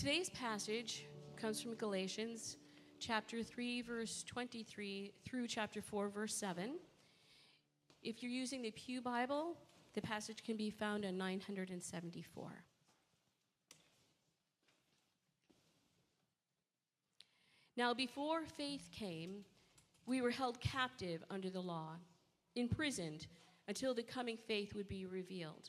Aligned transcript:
Today's 0.00 0.30
passage 0.30 1.04
comes 1.36 1.60
from 1.60 1.74
Galatians 1.74 2.56
chapter 3.00 3.42
3, 3.42 3.82
verse 3.82 4.22
23 4.22 5.12
through 5.26 5.46
chapter 5.46 5.82
4, 5.82 6.08
verse 6.08 6.34
7. 6.36 6.76
If 8.02 8.22
you're 8.22 8.32
using 8.32 8.62
the 8.62 8.70
Pew 8.70 9.02
Bible, 9.02 9.58
the 9.92 10.00
passage 10.00 10.42
can 10.42 10.56
be 10.56 10.70
found 10.70 11.04
on 11.04 11.18
974. 11.18 12.64
Now, 17.76 17.92
before 17.92 18.46
faith 18.46 18.88
came, 18.90 19.44
we 20.06 20.22
were 20.22 20.30
held 20.30 20.58
captive 20.62 21.22
under 21.30 21.50
the 21.50 21.60
law, 21.60 21.96
imprisoned 22.56 23.26
until 23.68 23.92
the 23.92 24.02
coming 24.02 24.38
faith 24.38 24.74
would 24.74 24.88
be 24.88 25.04
revealed. 25.04 25.68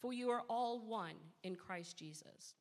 for 0.00 0.12
you 0.12 0.30
are 0.30 0.42
all 0.48 0.80
one 0.80 1.16
in 1.42 1.56
Christ 1.56 1.96
Jesus. 1.96 2.54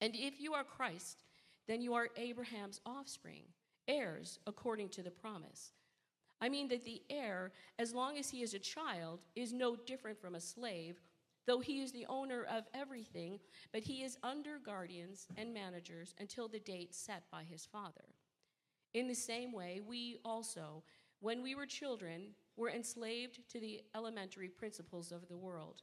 And 0.00 0.14
if 0.14 0.40
you 0.40 0.54
are 0.54 0.64
Christ, 0.64 1.24
then 1.68 1.80
you 1.80 1.94
are 1.94 2.08
Abraham's 2.16 2.80
offspring, 2.84 3.44
heirs 3.88 4.38
according 4.46 4.88
to 4.90 5.02
the 5.02 5.10
promise. 5.10 5.72
I 6.40 6.48
mean 6.48 6.68
that 6.68 6.84
the 6.84 7.02
heir, 7.08 7.52
as 7.78 7.94
long 7.94 8.18
as 8.18 8.28
he 8.28 8.42
is 8.42 8.52
a 8.52 8.58
child, 8.58 9.20
is 9.36 9.52
no 9.52 9.76
different 9.76 10.20
from 10.20 10.34
a 10.34 10.40
slave, 10.40 11.00
though 11.46 11.60
he 11.60 11.80
is 11.80 11.92
the 11.92 12.06
owner 12.08 12.44
of 12.50 12.64
everything, 12.74 13.38
but 13.72 13.82
he 13.82 14.02
is 14.02 14.18
under 14.24 14.58
guardians 14.58 15.28
and 15.36 15.54
managers 15.54 16.14
until 16.18 16.48
the 16.48 16.58
date 16.58 16.94
set 16.94 17.22
by 17.30 17.44
his 17.44 17.64
father. 17.64 18.14
In 18.92 19.06
the 19.06 19.14
same 19.14 19.52
way, 19.52 19.80
we 19.86 20.18
also, 20.24 20.82
when 21.20 21.42
we 21.42 21.54
were 21.54 21.64
children, 21.64 22.34
were 22.56 22.70
enslaved 22.70 23.38
to 23.50 23.60
the 23.60 23.80
elementary 23.94 24.48
principles 24.48 25.12
of 25.12 25.28
the 25.28 25.36
world. 25.36 25.82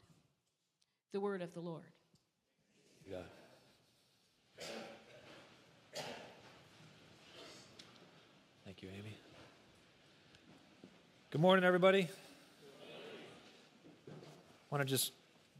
The 1.13 1.19
word 1.19 1.41
of 1.41 1.53
the 1.53 1.59
Lord. 1.59 1.83
Yeah. 3.05 3.17
Thank 8.63 8.81
you, 8.81 8.87
Amy. 8.97 9.17
Good 11.29 11.41
morning, 11.41 11.65
everybody. 11.65 12.07
I 14.71 14.73
want 14.73 14.87
to 14.87 14.89
just, 14.89 15.11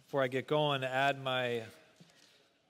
before 0.06 0.24
I 0.24 0.30
get 0.30 0.48
going, 0.48 0.86
add 0.86 1.22
my 1.22 1.64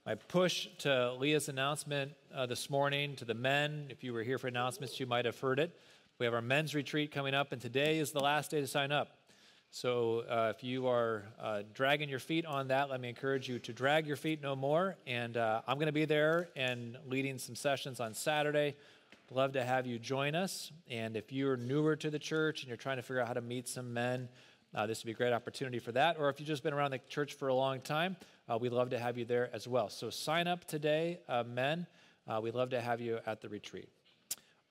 my 0.04 0.16
push 0.16 0.68
to 0.80 1.14
Leah's 1.14 1.50
announcement 1.50 2.14
uh, 2.34 2.48
this 2.48 2.68
morning 2.72 3.16
to 3.18 3.26
the 3.26 3.36
men. 3.36 3.86
If 3.90 4.04
you 4.04 4.12
were 4.12 4.24
here 4.24 4.40
for 4.40 4.48
announcements, 4.48 5.00
you 5.00 5.06
might 5.06 5.26
have 5.26 5.40
heard 5.40 5.60
it. 5.60 5.80
We 6.18 6.26
have 6.26 6.34
our 6.34 6.42
men's 6.42 6.74
retreat 6.74 7.12
coming 7.12 7.36
up, 7.36 7.52
and 7.52 7.62
today 7.62 8.00
is 8.00 8.12
the 8.12 8.22
last 8.22 8.50
day 8.50 8.60
to 8.60 8.66
sign 8.66 8.92
up. 8.92 9.21
So 9.74 10.26
uh, 10.30 10.52
if 10.54 10.66
you 10.66 10.88
are 10.88 11.24
uh, 11.42 11.62
dragging 11.74 12.10
your 12.10 12.20
feet 12.20 12.46
on 12.46 12.68
that, 12.68 12.90
let 12.90 13.00
me 13.00 13.08
encourage 13.08 13.48
you 13.48 13.58
to 13.60 13.72
drag 13.72 14.06
your 14.06 14.18
feet 14.18 14.42
no 14.42 14.54
more. 14.54 14.98
And 15.08 15.38
uh, 15.38 15.62
I'm 15.66 15.78
going 15.78 15.86
to 15.86 15.94
be 15.94 16.04
there 16.04 16.50
and 16.58 16.98
leading 17.08 17.38
some 17.38 17.56
sessions 17.56 18.02
on 18.02 18.14
Saturday. 18.14 18.76
Love 19.32 19.54
to 19.54 19.64
have 19.64 19.88
you 19.88 19.98
join 19.98 20.36
us. 20.36 20.74
And 20.90 21.16
if 21.16 21.32
you're 21.32 21.56
newer 21.56 21.96
to 21.96 22.10
the 22.10 22.20
church 22.20 22.64
and 22.64 22.68
you're 22.68 22.76
trying 22.76 22.98
to 22.98 23.02
figure 23.02 23.22
out 23.22 23.28
how 23.28 23.34
to 23.34 23.42
meet 23.42 23.66
some 23.70 23.94
men, 23.94 24.28
uh, 24.76 24.88
this 24.88 25.02
would 25.02 25.06
be 25.06 25.14
a 25.14 25.16
great 25.16 25.32
opportunity 25.32 25.80
for 25.80 25.94
that. 25.94 26.18
Or 26.20 26.28
if 26.30 26.42
you've 26.42 26.50
just 26.50 26.64
been 26.64 26.74
around 26.74 26.92
the 26.92 27.00
church 27.08 27.36
for 27.36 27.48
a 27.48 27.56
long 27.56 27.80
time, 27.80 28.18
uh, 28.50 28.58
we'd 28.58 28.74
love 28.74 28.90
to 28.90 29.00
have 29.00 29.18
you 29.18 29.24
there 29.24 29.50
as 29.54 29.70
well. 29.70 29.88
So 29.88 30.10
sign 30.10 30.48
up 30.48 30.66
today, 30.66 31.22
uh, 31.30 31.46
men. 31.48 31.88
we'd 32.42 32.56
love 32.56 32.72
to 32.72 32.82
have 32.82 33.00
you 33.00 33.20
at 33.26 33.40
the 33.40 33.48
retreat. 33.48 33.88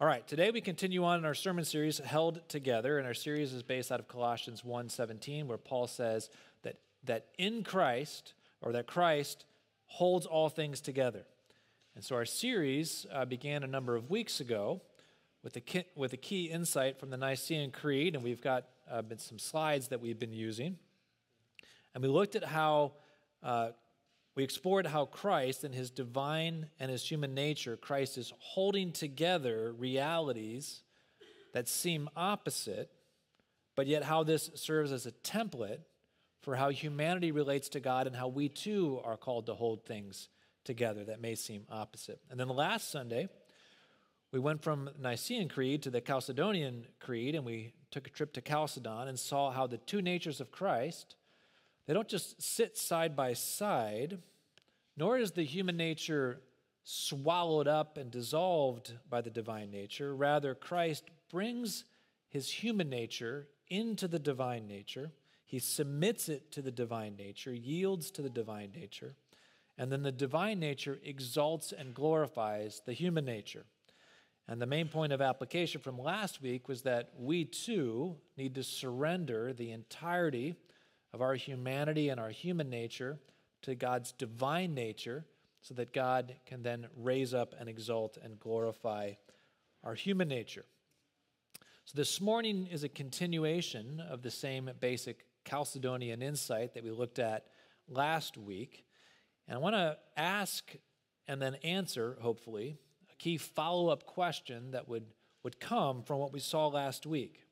All 0.01 0.07
right, 0.07 0.27
today 0.27 0.51
we 0.51 0.63
continue 0.63 1.05
on 1.05 1.19
in 1.19 1.27
our 1.27 1.35
sermon 1.35 1.63
series, 1.63 1.99
Held 1.99 2.41
Together, 2.49 2.97
and 2.97 3.07
our 3.07 3.13
series 3.13 3.53
is 3.53 3.63
based 3.63 3.93
out 3.93 4.01
of 4.01 4.09
Colossians 4.09 4.63
1.17, 4.63 5.45
where 5.45 5.59
Paul 5.59 5.87
says 5.87 6.31
that, 6.63 6.77
that 7.05 7.27
in 7.37 7.63
Christ, 7.63 8.33
or 8.63 8.73
that 8.73 8.87
Christ 8.87 9.45
holds 9.85 10.25
all 10.25 10.49
things 10.49 10.81
together. 10.81 11.27
And 11.95 12.03
so 12.03 12.17
our 12.17 12.25
series 12.25 13.05
uh, 13.13 13.27
began 13.27 13.63
a 13.63 13.67
number 13.67 13.95
of 13.95 14.09
weeks 14.09 14.41
ago 14.41 14.81
with 15.43 15.55
a, 15.57 15.61
key, 15.61 15.85
with 15.95 16.15
a 16.15 16.17
key 16.17 16.45
insight 16.47 16.99
from 16.99 17.11
the 17.11 17.19
Nicene 17.19 17.71
Creed, 17.71 18.15
and 18.15 18.25
we've 18.25 18.41
got 18.41 18.69
uh, 18.91 19.03
been 19.03 19.19
some 19.19 19.39
slides 19.39 19.89
that 19.89 20.01
we've 20.01 20.19
been 20.19 20.33
using. 20.33 20.79
And 21.95 22.03
we 22.03 22.09
looked 22.09 22.37
at 22.37 22.45
how 22.45 22.93
uh, 23.43 23.73
we 24.41 24.45
explored 24.45 24.87
how 24.87 25.05
Christ, 25.05 25.65
in 25.65 25.75
his 25.75 25.91
divine 25.91 26.71
and 26.79 26.91
his 26.91 27.07
human 27.07 27.35
nature, 27.35 27.77
Christ 27.77 28.17
is 28.17 28.33
holding 28.39 28.91
together 28.91 29.75
realities 29.77 30.81
that 31.53 31.69
seem 31.69 32.09
opposite, 32.17 32.91
but 33.77 33.87
yet 33.87 34.03
how 34.03 34.23
this 34.23 34.51
serves 34.55 34.93
as 34.93 35.05
a 35.05 35.13
template 35.13 35.81
for 36.41 36.57
how 36.57 36.71
humanity 36.71 37.33
relates 37.33 37.69
to 37.69 37.81
God 37.81 38.07
and 38.07 38.17
how 38.17 38.29
we 38.29 38.49
too 38.49 38.99
are 39.05 39.19
called 39.19 39.45
to 39.45 39.55
hold 39.55 39.85
things 39.85 40.31
together 40.65 41.05
that 41.05 41.21
may 41.21 41.35
seem 41.35 41.67
opposite. 41.69 42.19
And 42.31 42.41
then 42.41 42.49
the 42.49 42.55
last 42.55 42.91
Sunday, 42.91 43.29
we 44.33 44.39
went 44.39 44.63
from 44.63 44.89
Nicene 44.99 45.51
Creed 45.51 45.83
to 45.83 45.91
the 45.91 46.01
Chalcedonian 46.01 46.85
Creed, 46.99 47.35
and 47.35 47.45
we 47.45 47.75
took 47.91 48.07
a 48.07 48.11
trip 48.11 48.33
to 48.33 48.41
Chalcedon 48.41 49.07
and 49.07 49.19
saw 49.19 49.51
how 49.51 49.67
the 49.67 49.77
two 49.77 50.01
natures 50.01 50.41
of 50.41 50.51
Christ 50.51 51.17
they 51.91 51.95
don't 51.95 52.07
just 52.07 52.41
sit 52.41 52.79
side 52.79 53.17
by 53.17 53.33
side, 53.33 54.19
nor 54.97 55.19
is 55.19 55.33
the 55.33 55.45
human 55.45 55.77
nature 55.77 56.41
swallowed 56.85 57.69
up 57.69 57.97
and 57.97 58.11
dissolved 58.11 58.95
by 59.09 59.21
the 59.21 59.31
divine 59.31 59.71
nature. 59.71 60.15
Rather, 60.15 60.55
Christ 60.55 61.05
brings 61.31 61.85
his 62.29 62.51
human 62.51 62.89
nature 62.89 63.47
into 63.69 64.09
the 64.09 64.19
divine 64.19 64.67
nature. 64.67 65.11
He 65.45 65.59
submits 65.59 66.29
it 66.29 66.53
to 66.53 66.63
the 66.63 66.71
divine 66.71 67.17
nature, 67.17 67.53
yields 67.53 68.11
to 68.13 68.23
the 68.23 68.31
divine 68.31 68.73
nature, 68.75 69.15
and 69.77 69.91
then 69.91 70.03
the 70.03 70.13
divine 70.13 70.61
nature 70.61 71.01
exalts 71.05 71.73
and 71.73 71.95
glorifies 71.95 72.83
the 72.85 72.93
human 72.93 73.25
nature. 73.25 73.65
And 74.47 74.61
the 74.61 74.67
main 74.67 74.89
point 74.89 75.13
of 75.13 75.21
application 75.21 75.81
from 75.81 75.99
last 75.99 76.43
week 76.43 76.69
was 76.69 76.83
that 76.83 77.11
we 77.17 77.45
too 77.45 78.17
need 78.37 78.57
to 78.57 78.65
surrender 78.65 79.53
the 79.53 79.71
entirety 79.71 80.57
of 81.13 81.23
our 81.23 81.35
humanity 81.35 82.09
and 82.09 82.19
our 82.19 82.31
human 82.31 82.69
nature 82.69 83.19
to 83.63 83.75
God's 83.75 84.13
divine 84.13 84.75
nature 84.75 85.25
so 85.63 85.75
that 85.75 85.93
God 85.93 86.35
can 86.47 86.63
then 86.63 86.87
raise 86.97 87.35
up 87.35 87.55
and 87.59 87.69
exalt 87.69 88.17
and 88.23 88.41
glorify 88.41 89.13
our 89.85 89.95
human 89.95 90.29
nature. 90.29 90.65
So, 91.85 91.97
this 91.97 92.21
morning 92.21 92.69
is 92.71 92.85
a 92.85 92.89
continuation 92.89 94.01
of 94.01 94.23
the 94.23 94.31
same 94.31 94.71
basic 94.81 95.27
Chalcedonian 95.45 96.23
insight 96.23 96.75
that 96.75 96.85
we 96.85 96.91
looked 96.91 97.19
at 97.19 97.47
last 97.89 98.37
week. 98.37 98.85
And 99.49 99.57
I 99.57 99.61
want 99.61 99.75
to 99.75 99.99
ask 100.17 100.73
and 101.27 101.41
then 101.41 101.57
answer, 101.57 102.17
hopefully, 102.21 102.77
a 103.11 103.17
key 103.17 103.37
follow 103.37 103.89
up 103.89 104.07
question 104.07 104.71
that 104.73 104.89
would, 104.89 105.07
would 105.43 105.59
come 105.61 106.03
from 106.03 106.19
what 106.19 106.33
we 106.33 106.41
saw 106.41 106.69
last 106.69 107.07
week. 107.07 107.45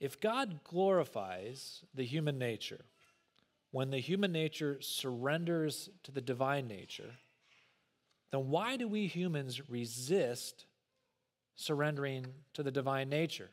If 0.00 0.20
God 0.20 0.60
glorifies 0.64 1.82
the 1.94 2.04
human 2.04 2.38
nature, 2.38 2.84
when 3.70 3.90
the 3.90 3.98
human 3.98 4.32
nature 4.32 4.78
surrenders 4.80 5.90
to 6.02 6.12
the 6.12 6.20
divine 6.20 6.66
nature, 6.66 7.14
then 8.30 8.48
why 8.48 8.76
do 8.76 8.88
we 8.88 9.06
humans 9.06 9.68
resist 9.68 10.66
surrendering 11.54 12.26
to 12.54 12.62
the 12.62 12.70
divine 12.70 13.08
nature? 13.08 13.50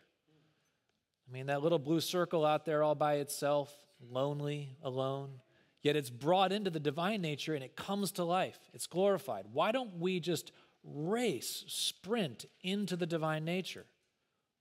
I 1.28 1.34
mean, 1.34 1.48
that 1.48 1.64
little 1.64 1.80
blue 1.80 2.02
circle 2.02 2.46
out 2.46 2.66
there 2.66 2.84
all 2.84 2.96
by 2.96 3.16
itself, 3.16 3.74
lonely, 4.12 4.76
alone, 4.84 5.42
yet 5.82 5.96
it's 5.96 6.10
brought 6.10 6.52
into 6.52 6.70
the 6.70 6.80
divine 6.80 7.22
nature 7.22 7.56
and 7.56 7.64
it 7.64 7.76
comes 7.76 8.12
to 8.14 8.24
life. 8.24 8.60
It's 8.74 8.88
glorified. 8.88 9.46
Why 9.52 9.72
don't 9.72 10.00
we 10.00 10.20
just 10.20 10.52
race, 10.84 11.64
sprint 11.68 12.46
into 12.62 12.96
the 12.96 13.08
divine 13.08 13.44
nature? 13.44 13.86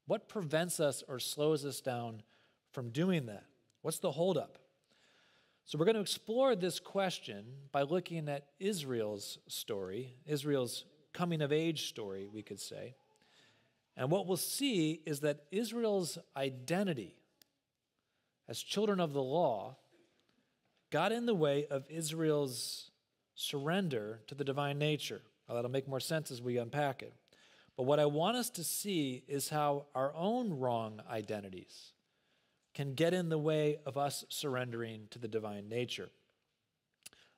What 0.06 0.28
prevents 0.28 0.80
us 0.80 1.02
or 1.06 1.18
slows 1.18 1.64
us 1.64 1.80
down 1.80 2.22
from 2.72 2.90
doing 2.90 3.26
that? 3.26 3.44
What's 3.82 3.98
the 3.98 4.12
holdup? 4.12 4.58
So, 5.66 5.78
we're 5.78 5.86
going 5.86 5.94
to 5.94 6.02
explore 6.02 6.54
this 6.54 6.78
question 6.78 7.46
by 7.72 7.82
looking 7.82 8.28
at 8.28 8.48
Israel's 8.60 9.38
story, 9.48 10.14
Israel's 10.26 10.84
coming 11.14 11.40
of 11.40 11.52
age 11.52 11.88
story, 11.88 12.28
we 12.30 12.42
could 12.42 12.60
say. 12.60 12.96
And 13.96 14.10
what 14.10 14.26
we'll 14.26 14.36
see 14.36 15.00
is 15.06 15.20
that 15.20 15.44
Israel's 15.50 16.18
identity 16.36 17.14
as 18.46 18.60
children 18.60 19.00
of 19.00 19.14
the 19.14 19.22
law 19.22 19.76
got 20.90 21.12
in 21.12 21.24
the 21.24 21.34
way 21.34 21.66
of 21.70 21.86
Israel's 21.88 22.90
surrender 23.34 24.20
to 24.26 24.34
the 24.34 24.44
divine 24.44 24.78
nature. 24.78 25.22
That'll 25.48 25.70
make 25.70 25.88
more 25.88 26.00
sense 26.00 26.30
as 26.30 26.42
we 26.42 26.58
unpack 26.58 27.02
it. 27.02 27.14
But 27.76 27.84
what 27.84 27.98
I 28.00 28.06
want 28.06 28.36
us 28.36 28.50
to 28.50 28.64
see 28.64 29.24
is 29.26 29.48
how 29.48 29.86
our 29.94 30.14
own 30.14 30.58
wrong 30.58 31.00
identities 31.10 31.93
can 32.74 32.94
get 32.94 33.14
in 33.14 33.28
the 33.28 33.38
way 33.38 33.78
of 33.86 33.96
us 33.96 34.24
surrendering 34.28 35.06
to 35.10 35.18
the 35.18 35.28
divine 35.28 35.68
nature. 35.68 36.08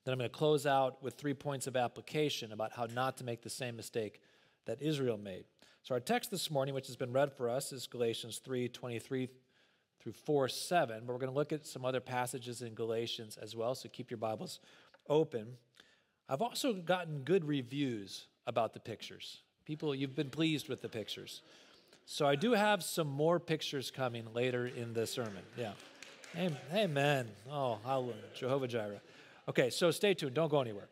Then 0.05 0.13
I'm 0.13 0.19
going 0.19 0.31
to 0.31 0.37
close 0.37 0.67
out 0.67 1.03
with 1.03 1.15
three 1.15 1.35
points 1.35 1.67
of 1.67 1.77
application 1.77 2.53
about 2.53 2.73
how 2.73 2.87
not 2.95 3.17
to 3.19 3.25
make 3.25 3.43
the 3.43 3.51
same 3.51 3.77
mistake 3.77 4.21
that 4.65 4.81
Israel 4.81 5.19
made. 5.19 5.45
So 5.83 5.95
our 5.95 6.01
text 6.01 6.31
this 6.31 6.51
morning, 6.51 6.75
which 6.75 6.87
has 6.87 6.97
been 6.97 7.13
read 7.13 7.33
for 7.33 7.51
us, 7.51 7.73
is 7.73 7.87
Galatians 7.87 8.39
3 8.39 8.69
23 8.69 9.29
through 10.01 10.13
4 10.13 10.49
7. 10.49 11.03
But 11.05 11.13
we're 11.13 11.19
going 11.19 11.33
to 11.33 11.37
look 11.37 11.53
at 11.53 11.67
some 11.67 11.85
other 11.85 12.01
passages 12.01 12.63
in 12.63 12.75
Galatians 12.75 13.37
as 13.37 13.55
well, 13.55 13.75
so 13.75 13.89
keep 13.89 14.11
your 14.11 14.19
Bibles 14.19 14.61
open. 15.09 15.57
I've 16.29 16.43
also 16.43 16.73
gotten 16.73 17.21
good 17.21 17.45
reviews 17.45 18.27
about 18.47 18.75
the 18.75 18.81
pictures. 18.81 19.43
People, 19.65 19.95
you've 19.95 20.15
been 20.15 20.31
pleased 20.31 20.69
with 20.69 20.83
the 20.83 20.89
pictures. 20.89 21.43
So 22.09 22.25
I 22.25 22.37
do 22.37 22.53
have 22.53 22.85
some 22.85 23.09
more 23.09 23.41
pictures 23.41 23.91
coming 23.91 24.33
later 24.33 24.69
in 24.69 24.93
the 24.93 25.09
sermon. 25.09 25.43
Yeah. 25.59 25.73
Amen. 26.73 27.29
Oh, 27.51 27.79
hallelujah. 27.85 28.15
Jehovah 28.33 28.69
Jireh. 28.69 29.01
Okay, 29.49 29.71
so 29.71 29.91
stay 29.91 30.15
tuned. 30.15 30.35
Don't 30.35 30.49
go 30.49 30.61
anywhere. 30.61 30.87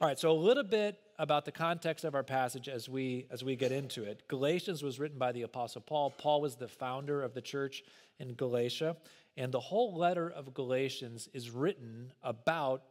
All 0.00 0.08
right, 0.08 0.18
so 0.18 0.30
a 0.30 0.32
little 0.32 0.64
bit 0.64 0.98
about 1.18 1.44
the 1.44 1.52
context 1.52 2.04
of 2.04 2.14
our 2.14 2.22
passage 2.22 2.70
as 2.70 2.88
we 2.88 3.26
as 3.30 3.44
we 3.44 3.56
get 3.56 3.72
into 3.72 4.04
it. 4.04 4.22
Galatians 4.26 4.82
was 4.82 4.98
written 4.98 5.18
by 5.18 5.32
the 5.32 5.42
apostle 5.42 5.82
Paul. 5.82 6.10
Paul 6.16 6.40
was 6.40 6.56
the 6.56 6.68
founder 6.68 7.22
of 7.22 7.34
the 7.34 7.42
church 7.42 7.84
in 8.18 8.32
Galatia, 8.32 8.96
and 9.36 9.52
the 9.52 9.60
whole 9.60 9.94
letter 9.94 10.30
of 10.30 10.54
Galatians 10.54 11.28
is 11.34 11.50
written 11.50 12.10
about 12.22 12.84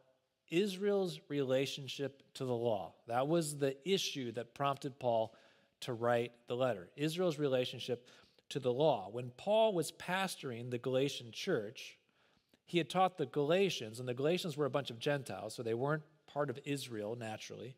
Israel's 0.49 1.19
relationship 1.27 2.21
to 2.35 2.45
the 2.45 2.53
law. 2.53 2.93
That 3.07 3.27
was 3.27 3.57
the 3.57 3.75
issue 3.83 4.31
that 4.33 4.53
prompted 4.53 4.99
Paul 4.99 5.33
to 5.83 5.93
write 5.93 6.31
the 6.47 6.55
letter 6.55 6.89
Israel's 6.95 7.39
relationship 7.39 8.07
to 8.49 8.59
the 8.59 8.73
law. 8.73 9.09
When 9.11 9.31
Paul 9.37 9.73
was 9.73 9.91
pastoring 9.91 10.69
the 10.69 10.77
Galatian 10.77 11.31
church, 11.31 11.97
he 12.65 12.77
had 12.77 12.89
taught 12.89 13.17
the 13.17 13.25
Galatians, 13.25 13.99
and 13.99 14.07
the 14.07 14.13
Galatians 14.13 14.57
were 14.57 14.65
a 14.65 14.69
bunch 14.69 14.89
of 14.89 14.99
Gentiles, 14.99 15.55
so 15.55 15.63
they 15.63 15.73
weren't 15.73 16.03
part 16.27 16.49
of 16.49 16.59
Israel 16.65 17.15
naturally. 17.15 17.75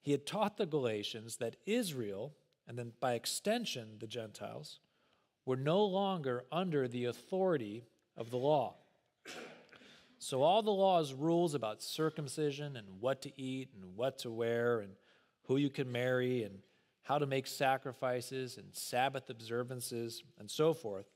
He 0.00 0.12
had 0.12 0.26
taught 0.26 0.56
the 0.56 0.66
Galatians 0.66 1.36
that 1.36 1.56
Israel, 1.66 2.34
and 2.66 2.78
then 2.78 2.92
by 3.00 3.14
extension 3.14 3.96
the 3.98 4.06
Gentiles, 4.06 4.80
were 5.44 5.56
no 5.56 5.84
longer 5.84 6.44
under 6.52 6.88
the 6.88 7.06
authority 7.06 7.84
of 8.16 8.30
the 8.30 8.36
law. 8.36 8.74
So, 10.20 10.42
all 10.42 10.62
the 10.62 10.70
law's 10.70 11.12
rules 11.12 11.54
about 11.54 11.80
circumcision 11.80 12.76
and 12.76 12.86
what 13.00 13.22
to 13.22 13.40
eat 13.40 13.68
and 13.74 13.94
what 13.96 14.18
to 14.20 14.30
wear 14.30 14.80
and 14.80 14.92
who 15.44 15.56
you 15.56 15.70
can 15.70 15.92
marry 15.92 16.42
and 16.42 16.58
how 17.08 17.16
to 17.18 17.26
make 17.26 17.46
sacrifices 17.46 18.58
and 18.58 18.66
Sabbath 18.72 19.30
observances 19.30 20.22
and 20.38 20.50
so 20.50 20.74
forth. 20.74 21.06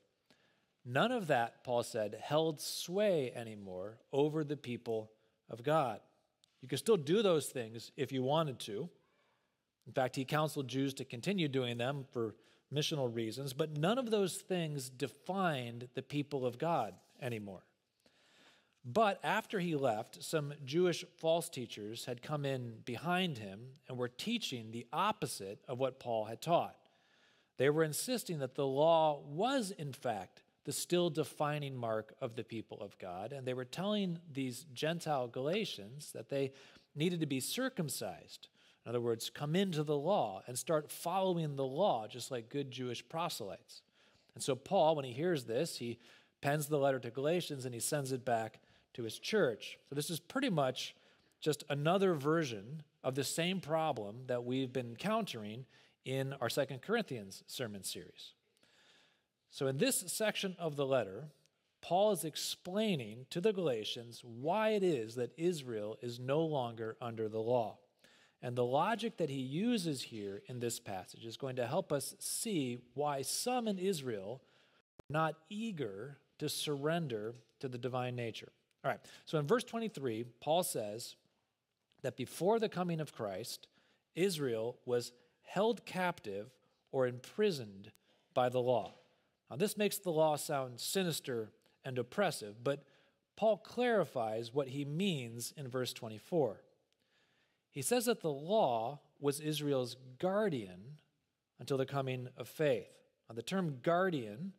None 0.83 1.11
of 1.11 1.27
that, 1.27 1.63
Paul 1.63 1.83
said, 1.83 2.17
held 2.19 2.59
sway 2.59 3.31
anymore 3.35 3.99
over 4.11 4.43
the 4.43 4.57
people 4.57 5.11
of 5.51 5.61
God. 5.61 5.99
You 6.61 6.67
could 6.67 6.79
still 6.79 6.97
do 6.97 7.21
those 7.21 7.45
things 7.45 7.91
if 7.95 8.11
you 8.11 8.23
wanted 8.23 8.57
to. 8.61 8.89
In 9.85 9.93
fact, 9.93 10.15
he 10.15 10.25
counseled 10.25 10.67
Jews 10.67 10.95
to 10.95 11.05
continue 11.05 11.47
doing 11.47 11.77
them 11.77 12.05
for 12.11 12.33
missional 12.73 13.13
reasons, 13.13 13.53
but 13.53 13.77
none 13.77 13.99
of 13.99 14.09
those 14.09 14.37
things 14.37 14.89
defined 14.89 15.89
the 15.93 16.01
people 16.01 16.43
of 16.43 16.57
God 16.57 16.95
anymore. 17.21 17.61
But 18.85 19.19
after 19.23 19.59
he 19.59 19.75
left, 19.75 20.23
some 20.23 20.53
Jewish 20.65 21.05
false 21.17 21.49
teachers 21.49 22.05
had 22.05 22.21
come 22.21 22.45
in 22.45 22.79
behind 22.83 23.37
him 23.37 23.61
and 23.87 23.97
were 23.97 24.09
teaching 24.09 24.71
the 24.71 24.85
opposite 24.91 25.63
of 25.67 25.79
what 25.79 25.99
Paul 25.99 26.25
had 26.25 26.41
taught. 26.41 26.75
They 27.57 27.69
were 27.69 27.83
insisting 27.83 28.39
that 28.39 28.55
the 28.55 28.67
law 28.67 29.21
was, 29.25 29.71
in 29.71 29.93
fact, 29.93 30.43
the 30.65 30.73
still 30.73 31.09
defining 31.09 31.75
mark 31.75 32.13
of 32.19 32.35
the 32.35 32.43
people 32.43 32.79
of 32.81 32.97
God. 32.97 33.31
And 33.31 33.47
they 33.47 33.53
were 33.53 33.65
telling 33.65 34.19
these 34.31 34.65
Gentile 34.73 35.27
Galatians 35.27 36.11
that 36.13 36.29
they 36.29 36.51
needed 36.95 37.21
to 37.21 37.25
be 37.25 37.39
circumcised. 37.39 38.49
In 38.85 38.89
other 38.89 39.01
words, 39.01 39.29
come 39.29 39.55
into 39.55 39.83
the 39.83 39.97
law 39.97 40.41
and 40.45 40.59
start 40.59 40.91
following 40.91 41.55
the 41.55 41.65
law, 41.65 42.07
just 42.07 42.31
like 42.31 42.49
good 42.49 42.69
Jewish 42.69 43.07
proselytes. 43.07 43.81
And 44.35 44.43
so, 44.43 44.55
Paul, 44.55 44.95
when 44.95 45.05
he 45.05 45.13
hears 45.13 45.45
this, 45.45 45.77
he 45.77 45.99
pens 46.41 46.67
the 46.67 46.77
letter 46.77 46.99
to 46.99 47.11
Galatians 47.11 47.63
and 47.63 47.73
he 47.73 47.79
sends 47.79 48.11
it 48.11 48.25
back 48.25 48.59
to 48.93 49.03
his 49.03 49.19
church. 49.19 49.77
So, 49.89 49.95
this 49.95 50.09
is 50.09 50.19
pretty 50.19 50.49
much 50.49 50.95
just 51.41 51.63
another 51.69 52.13
version 52.13 52.83
of 53.03 53.15
the 53.15 53.23
same 53.23 53.59
problem 53.59 54.23
that 54.27 54.45
we've 54.45 54.71
been 54.71 54.89
encountering 54.91 55.65
in 56.05 56.33
our 56.41 56.49
Second 56.49 56.81
Corinthians 56.81 57.43
sermon 57.47 57.83
series. 57.83 58.33
So, 59.51 59.67
in 59.67 59.77
this 59.77 60.03
section 60.07 60.55
of 60.57 60.75
the 60.75 60.85
letter, 60.85 61.25
Paul 61.81 62.13
is 62.13 62.23
explaining 62.23 63.25
to 63.29 63.41
the 63.41 63.51
Galatians 63.51 64.23
why 64.23 64.69
it 64.69 64.83
is 64.83 65.15
that 65.15 65.33
Israel 65.37 65.97
is 66.01 66.19
no 66.19 66.41
longer 66.41 66.95
under 67.01 67.27
the 67.27 67.41
law. 67.41 67.77
And 68.41 68.55
the 68.55 68.65
logic 68.65 69.17
that 69.17 69.29
he 69.29 69.39
uses 69.39 70.01
here 70.01 70.41
in 70.47 70.59
this 70.59 70.79
passage 70.79 71.25
is 71.25 71.37
going 71.37 71.57
to 71.57 71.67
help 71.67 71.91
us 71.91 72.15
see 72.19 72.79
why 72.93 73.21
some 73.21 73.67
in 73.67 73.79
Israel 73.79 74.41
are 74.99 75.13
not 75.13 75.35
eager 75.49 76.17
to 76.39 76.49
surrender 76.49 77.35
to 77.59 77.67
the 77.67 77.77
divine 77.77 78.15
nature. 78.15 78.51
All 78.83 78.91
right, 78.91 78.99
so 79.25 79.37
in 79.39 79.47
verse 79.47 79.63
23, 79.63 80.25
Paul 80.41 80.63
says 80.63 81.15
that 82.01 82.17
before 82.17 82.59
the 82.59 82.69
coming 82.69 82.99
of 82.99 83.13
Christ, 83.13 83.67
Israel 84.15 84.77
was 84.85 85.13
held 85.43 85.85
captive 85.85 86.49
or 86.91 87.07
imprisoned 87.07 87.91
by 88.33 88.49
the 88.49 88.59
law. 88.59 88.95
Now, 89.49 89.55
this 89.55 89.77
makes 89.77 89.97
the 89.97 90.11
law 90.11 90.35
sound 90.35 90.79
sinister 90.79 91.51
and 91.85 91.97
oppressive, 91.97 92.63
but 92.63 92.83
Paul 93.35 93.57
clarifies 93.57 94.53
what 94.53 94.69
he 94.69 94.85
means 94.85 95.53
in 95.55 95.67
verse 95.67 95.93
24. 95.93 96.61
He 97.71 97.81
says 97.81 98.05
that 98.05 98.21
the 98.21 98.31
law 98.31 98.99
was 99.19 99.39
Israel's 99.39 99.95
guardian 100.19 100.97
until 101.59 101.77
the 101.77 101.85
coming 101.85 102.27
of 102.37 102.47
faith. 102.47 102.91
Now, 103.29 103.35
the 103.35 103.41
term 103.41 103.79
guardian 103.81 104.53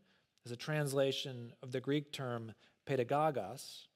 is 0.44 0.52
a 0.52 0.56
translation 0.56 1.52
of 1.62 1.72
the 1.72 1.80
Greek 1.80 2.12
term 2.12 2.54
pedagogos, 2.86 3.86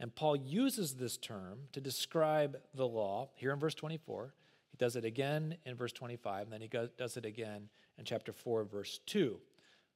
and 0.00 0.14
Paul 0.14 0.36
uses 0.36 0.94
this 0.94 1.16
term 1.16 1.60
to 1.72 1.80
describe 1.80 2.58
the 2.74 2.86
law 2.86 3.30
here 3.34 3.52
in 3.52 3.58
verse 3.58 3.74
24. 3.74 4.34
He 4.70 4.76
does 4.76 4.96
it 4.96 5.04
again 5.04 5.56
in 5.64 5.76
verse 5.76 5.92
25, 5.92 6.44
and 6.44 6.52
then 6.52 6.60
he 6.60 6.70
does 6.98 7.16
it 7.16 7.24
again 7.24 7.68
in 7.98 8.04
chapter 8.04 8.32
4, 8.32 8.64
verse 8.64 9.00
2. 9.06 9.38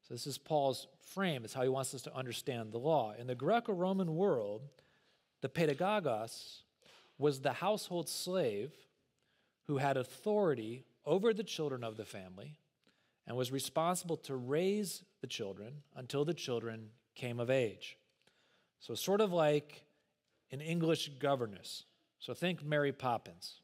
So, 0.03 0.15
this 0.15 0.27
is 0.27 0.39
Paul's 0.39 0.87
frame, 1.01 1.45
it's 1.45 1.55
how 1.55 1.63
he 1.63 1.69
wants 1.69 1.93
us 1.95 2.03
to 2.03 2.15
understand 2.15 2.71
the 2.71 2.79
law. 2.79 3.15
In 3.19 3.27
the 3.27 3.35
Greco 3.35 3.73
Roman 3.73 4.15
world, 4.15 4.63
the 5.41 5.49
pedagogos 5.49 6.61
was 7.19 7.41
the 7.41 7.55
household 7.55 8.09
slave 8.09 8.73
who 9.67 9.79
had 9.79 9.97
authority 9.97 10.85
over 11.05 11.33
the 11.33 11.43
children 11.43 11.83
of 11.83 11.97
the 11.97 12.05
family 12.05 12.59
and 13.27 13.37
was 13.37 13.51
responsible 13.51 14.17
to 14.17 14.37
raise 14.37 15.03
the 15.21 15.27
children 15.27 15.83
until 15.97 16.25
the 16.25 16.35
children 16.35 16.91
came 17.15 17.41
of 17.41 17.51
age. 17.51 17.97
So, 18.79 18.95
sort 18.95 19.21
of 19.21 19.33
like 19.33 19.83
an 20.51 20.61
English 20.61 21.11
governess. 21.19 21.85
So 22.19 22.35
think 22.35 22.65
Mary 22.65 22.93
Poppins. 22.93 23.61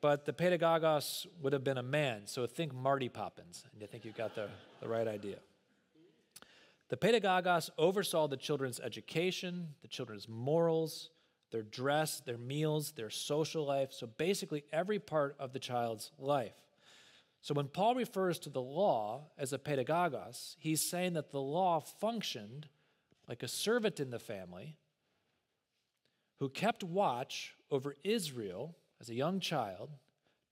But 0.00 0.26
the 0.26 0.32
pedagogos 0.32 1.26
would 1.40 1.54
have 1.54 1.64
been 1.64 1.78
a 1.78 1.82
man, 1.82 2.26
so 2.26 2.46
think 2.46 2.74
Marty 2.74 3.08
Poppins, 3.08 3.64
and 3.72 3.80
you 3.80 3.86
think 3.86 4.04
you've 4.04 4.16
got 4.16 4.34
the, 4.34 4.48
the 4.80 4.88
right 4.88 5.08
idea. 5.08 5.36
The 6.90 6.96
pedagogos 6.98 7.70
oversaw 7.78 8.28
the 8.28 8.36
children's 8.36 8.80
education, 8.80 9.68
the 9.80 9.88
children's 9.88 10.28
morals, 10.28 11.08
their 11.50 11.62
dress, 11.62 12.20
their 12.20 12.36
meals, 12.36 12.92
their 12.92 13.08
social 13.08 13.64
life, 13.64 13.92
so 13.92 14.06
basically 14.06 14.64
every 14.72 14.98
part 14.98 15.36
of 15.38 15.52
the 15.52 15.58
child's 15.58 16.10
life. 16.18 16.52
So 17.40 17.54
when 17.54 17.68
Paul 17.68 17.94
refers 17.94 18.38
to 18.40 18.50
the 18.50 18.60
law 18.60 19.28
as 19.38 19.52
a 19.52 19.58
pedagogos, 19.58 20.56
he's 20.58 20.90
saying 20.90 21.14
that 21.14 21.30
the 21.30 21.40
law 21.40 21.80
functioned 21.80 22.68
like 23.28 23.42
a 23.42 23.48
servant 23.48 24.00
in 24.00 24.10
the 24.10 24.18
family 24.18 24.76
who 26.44 26.50
kept 26.50 26.84
watch 26.84 27.54
over 27.70 27.96
Israel 28.04 28.76
as 29.00 29.08
a 29.08 29.14
young 29.14 29.40
child 29.40 29.88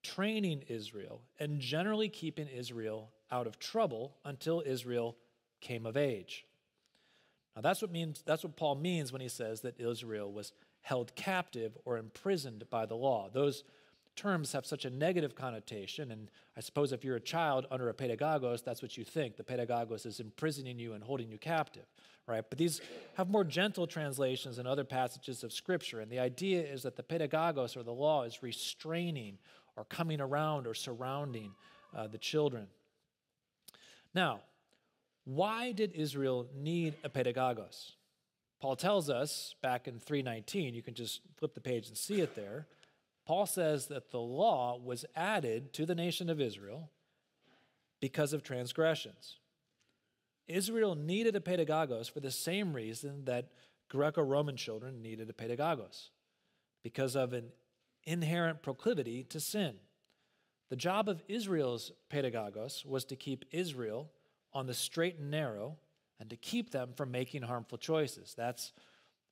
training 0.02 0.64
Israel, 0.68 1.20
and 1.38 1.60
generally 1.60 2.08
keeping 2.08 2.48
Israel 2.48 3.10
out 3.30 3.46
of 3.46 3.58
trouble 3.58 4.16
until 4.24 4.62
Israel 4.64 5.18
came 5.60 5.84
of 5.84 5.98
age. 5.98 6.46
Now 7.54 7.60
that's 7.60 7.82
what 7.82 7.92
means 7.92 8.22
that's 8.24 8.42
what 8.42 8.56
Paul 8.56 8.76
means 8.76 9.12
when 9.12 9.20
he 9.20 9.28
says 9.28 9.60
that 9.60 9.78
Israel 9.78 10.32
was 10.32 10.54
held 10.80 11.14
captive 11.14 11.76
or 11.84 11.98
imprisoned 11.98 12.64
by 12.70 12.86
the 12.86 12.96
law. 12.96 13.28
Those 13.30 13.62
terms 14.16 14.52
have 14.52 14.66
such 14.66 14.84
a 14.84 14.90
negative 14.90 15.34
connotation, 15.34 16.10
and 16.10 16.30
I 16.56 16.60
suppose 16.60 16.92
if 16.92 17.04
you're 17.04 17.16
a 17.16 17.20
child 17.20 17.66
under 17.70 17.88
a 17.88 17.94
pedagogos, 17.94 18.64
that's 18.64 18.82
what 18.82 18.96
you 18.96 19.04
think. 19.04 19.36
The 19.36 19.44
pedagogos 19.44 20.06
is 20.06 20.20
imprisoning 20.20 20.78
you 20.78 20.92
and 20.92 21.02
holding 21.02 21.30
you 21.30 21.38
captive, 21.38 21.86
right? 22.26 22.44
But 22.48 22.58
these 22.58 22.80
have 23.14 23.28
more 23.30 23.44
gentle 23.44 23.86
translations 23.86 24.58
in 24.58 24.66
other 24.66 24.84
passages 24.84 25.44
of 25.44 25.52
Scripture, 25.52 26.00
and 26.00 26.10
the 26.10 26.18
idea 26.18 26.62
is 26.62 26.82
that 26.82 26.96
the 26.96 27.02
pedagogos 27.02 27.76
or 27.76 27.82
the 27.82 27.92
law 27.92 28.22
is 28.24 28.42
restraining 28.42 29.38
or 29.76 29.84
coming 29.84 30.20
around 30.20 30.66
or 30.66 30.74
surrounding 30.74 31.52
uh, 31.96 32.06
the 32.06 32.18
children. 32.18 32.66
Now, 34.14 34.40
why 35.24 35.72
did 35.72 35.92
Israel 35.92 36.48
need 36.54 36.94
a 37.04 37.08
pedagogos? 37.08 37.92
Paul 38.60 38.76
tells 38.76 39.10
us 39.10 39.54
back 39.62 39.88
in 39.88 39.98
319, 39.98 40.74
you 40.74 40.82
can 40.82 40.94
just 40.94 41.20
flip 41.36 41.54
the 41.54 41.60
page 41.60 41.88
and 41.88 41.96
see 41.96 42.20
it 42.20 42.36
there. 42.36 42.66
Paul 43.24 43.46
says 43.46 43.86
that 43.86 44.10
the 44.10 44.20
law 44.20 44.78
was 44.78 45.04
added 45.14 45.72
to 45.74 45.86
the 45.86 45.94
nation 45.94 46.28
of 46.28 46.40
Israel 46.40 46.90
because 48.00 48.32
of 48.32 48.42
transgressions. 48.42 49.38
Israel 50.48 50.94
needed 50.94 51.36
a 51.36 51.40
pedagogos 51.40 52.10
for 52.10 52.20
the 52.20 52.30
same 52.30 52.72
reason 52.72 53.24
that 53.26 53.52
Greco 53.88 54.22
Roman 54.22 54.56
children 54.56 55.02
needed 55.02 55.30
a 55.30 55.32
pedagogos 55.32 56.08
because 56.82 57.14
of 57.14 57.32
an 57.32 57.52
inherent 58.04 58.62
proclivity 58.62 59.22
to 59.24 59.38
sin. 59.38 59.74
The 60.68 60.76
job 60.76 61.08
of 61.08 61.22
Israel's 61.28 61.92
pedagogos 62.10 62.84
was 62.84 63.04
to 63.04 63.16
keep 63.16 63.44
Israel 63.52 64.10
on 64.52 64.66
the 64.66 64.74
straight 64.74 65.18
and 65.18 65.30
narrow 65.30 65.76
and 66.18 66.28
to 66.30 66.36
keep 66.36 66.70
them 66.70 66.90
from 66.96 67.10
making 67.10 67.42
harmful 67.42 67.78
choices. 67.78 68.34
That's 68.36 68.72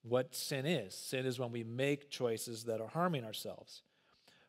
what 0.02 0.35
sin 0.35 0.66
is. 0.66 0.95
Sin 0.95 1.26
is 1.26 1.38
when 1.38 1.52
we 1.52 1.64
make 1.64 2.11
choices 2.11 2.64
that 2.64 2.80
are 2.80 2.88
harming 2.88 3.25
ourselves. 3.25 3.83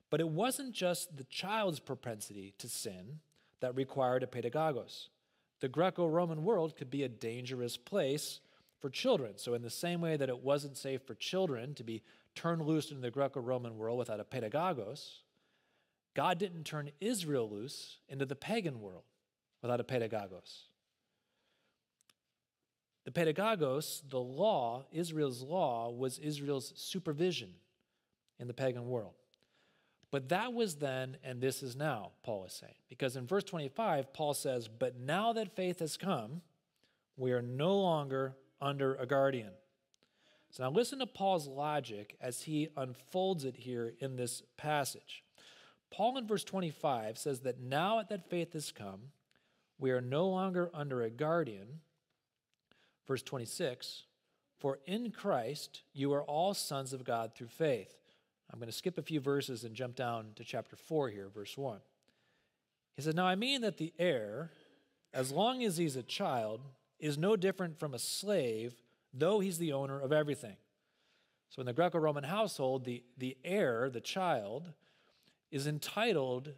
But 0.10 0.20
it 0.20 0.30
wasn't 0.30 0.74
just 0.74 1.16
the 1.16 1.24
child's 1.26 1.80
propensity 1.80 2.54
to 2.58 2.68
sin 2.68 3.20
that 3.62 3.76
required 3.76 4.24
a 4.24 4.28
pedagogos. 4.28 5.08
The 5.60 5.70
Greco 5.70 6.08
Roman 6.08 6.44
world 6.44 6.76
could 6.76 6.90
be 6.90 7.04
a 7.04 7.10
dangerous 7.10 7.78
place 7.78 8.42
for 8.80 8.90
children. 8.90 9.34
So, 9.38 9.54
in 9.54 9.62
the 9.62 9.70
same 9.70 10.02
way 10.02 10.18
that 10.18 10.30
it 10.30 10.44
wasn't 10.44 10.76
safe 10.76 11.04
for 11.04 11.16
children 11.16 11.76
to 11.76 11.84
be 11.84 12.02
turned 12.36 12.66
loose 12.66 12.92
in 12.92 13.02
the 13.02 13.12
Greco 13.12 13.40
Roman 13.40 13.78
world 13.78 14.00
without 14.00 14.20
a 14.20 14.24
pedagogos, 14.24 15.20
God 16.16 16.40
didn't 16.40 16.64
turn 16.64 16.92
Israel 17.00 17.50
loose 17.50 18.00
into 18.10 18.26
the 18.26 18.36
pagan 18.36 18.82
world 18.82 19.04
without 19.62 19.80
a 19.80 19.84
pedagogos. 19.84 20.64
The 23.04 23.12
pedagogos, 23.12 24.02
the 24.10 24.20
law, 24.20 24.86
Israel's 24.92 25.42
law, 25.42 25.90
was 25.90 26.20
Israel's 26.20 26.74
supervision 26.76 27.50
in 28.40 28.48
the 28.48 28.54
pagan 28.54 28.88
world. 28.88 29.14
But 30.12 30.30
that 30.30 30.54
was 30.54 30.76
then, 30.76 31.18
and 31.24 31.40
this 31.40 31.64
is 31.64 31.76
now, 31.76 32.12
Paul 32.22 32.46
is 32.46 32.54
saying. 32.54 32.74
Because 32.90 33.16
in 33.16 33.26
verse 33.26 33.46
25, 33.46 34.14
Paul 34.14 34.34
says, 34.34 34.68
But 34.68 35.00
now 35.00 35.34
that 35.34 35.56
faith 35.56 35.80
has 35.80 35.96
come, 35.96 36.42
we 37.16 37.32
are 37.32 37.42
no 37.42 37.80
longer 37.80 38.36
under 38.60 38.96
a 38.96 39.06
guardian. 39.06 39.52
So 40.52 40.64
now 40.64 40.72
listen 40.72 41.00
to 41.00 41.08
Paul's 41.08 41.48
logic 41.48 42.18
as 42.20 42.42
he 42.42 42.68
unfolds 42.76 43.46
it 43.46 43.56
here 43.56 43.94
in 44.00 44.18
this 44.18 44.44
passage. 44.58 45.24
Paul 45.92 46.18
in 46.18 46.28
verse 46.28 46.44
25 46.44 47.18
says 47.18 47.40
that 47.42 47.62
now 47.62 48.04
that 48.10 48.30
faith 48.30 48.52
has 48.54 48.72
come, 48.72 49.12
we 49.80 49.92
are 49.92 50.02
no 50.02 50.28
longer 50.28 50.70
under 50.74 51.02
a 51.02 51.10
guardian. 51.10 51.80
Verse 53.12 53.24
26 53.24 54.04
For 54.62 54.80
in 54.86 55.12
Christ 55.12 55.82
you 55.92 56.14
are 56.14 56.24
all 56.24 56.54
sons 56.54 56.94
of 56.94 57.04
God 57.04 57.36
through 57.36 57.50
faith. 57.50 57.94
I'm 58.50 58.58
going 58.58 58.72
to 58.72 58.74
skip 58.74 58.98
a 58.98 59.02
few 59.02 59.20
verses 59.20 59.66
and 59.66 59.76
jump 59.76 59.98
down 59.98 60.28
to 60.38 60.46
chapter 60.46 60.78
4 60.78 61.10
here, 61.10 61.28
verse 61.28 61.58
1. 61.58 61.80
He 62.96 63.02
said, 63.02 63.18
Now 63.18 63.26
I 63.26 63.36
mean 63.36 63.60
that 63.64 63.76
the 63.76 63.92
heir, 64.00 64.52
as 65.14 65.30
long 65.30 65.62
as 65.62 65.76
he's 65.76 65.98
a 65.98 66.04
child, 66.04 66.62
is 67.02 67.18
no 67.18 67.36
different 67.36 67.78
from 67.78 67.94
a 67.94 68.00
slave 68.00 68.76
though 69.14 69.42
he's 69.42 69.58
the 69.58 69.74
owner 69.74 70.00
of 70.00 70.14
everything. 70.14 70.56
So 71.50 71.60
in 71.60 71.66
the 71.66 71.74
Greco 71.74 72.00
Roman 72.00 72.24
household, 72.24 72.86
the, 72.86 73.04
the 73.18 73.36
heir, 73.44 73.90
the 73.90 74.00
child, 74.00 74.72
is 75.52 75.68
entitled 75.68 76.54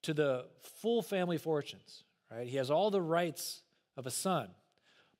to 0.00 0.14
the 0.14 0.46
full 0.62 1.02
family 1.02 1.36
fortunes, 1.36 2.04
right? 2.30 2.46
He 2.46 2.56
has 2.56 2.70
all 2.70 2.90
the 2.90 3.02
rights 3.02 3.60
of 3.98 4.06
a 4.06 4.10
son. 4.10 4.48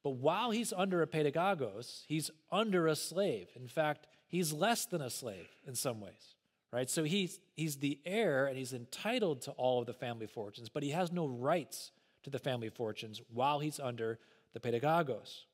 But 0.03 0.11
while 0.11 0.51
he's 0.51 0.73
under 0.73 1.03
a 1.03 1.07
pedagogos, 1.07 2.05
he's 2.07 2.31
under 2.51 2.87
a 2.87 2.97
slave. 2.97 3.49
In 3.55 3.69
fact, 3.69 4.07
he's 4.29 4.53
less 4.53 4.87
than 4.87 5.03
a 5.03 5.11
slave 5.11 5.49
in 5.67 5.75
some 5.75 6.01
ways, 6.01 6.35
right? 6.73 6.89
So 6.89 7.05
he's, 7.05 7.39
he's 7.55 7.77
the 7.77 7.99
heir 8.07 8.47
and 8.47 8.57
he's 8.57 8.73
entitled 8.73 9.43
to 9.43 9.51
all 9.53 9.81
of 9.81 9.87
the 9.87 9.93
family 9.93 10.27
fortunes, 10.27 10.69
but 10.69 10.83
he 10.83 10.91
has 10.91 11.13
no 11.13 11.27
rights 11.27 11.93
to 12.23 12.31
the 12.31 12.39
family 12.39 12.71
fortunes 12.71 13.21
while 13.33 13.61
he's 13.61 13.79
under 13.79 14.19
the 14.53 14.61
pedagogos. 14.61 15.45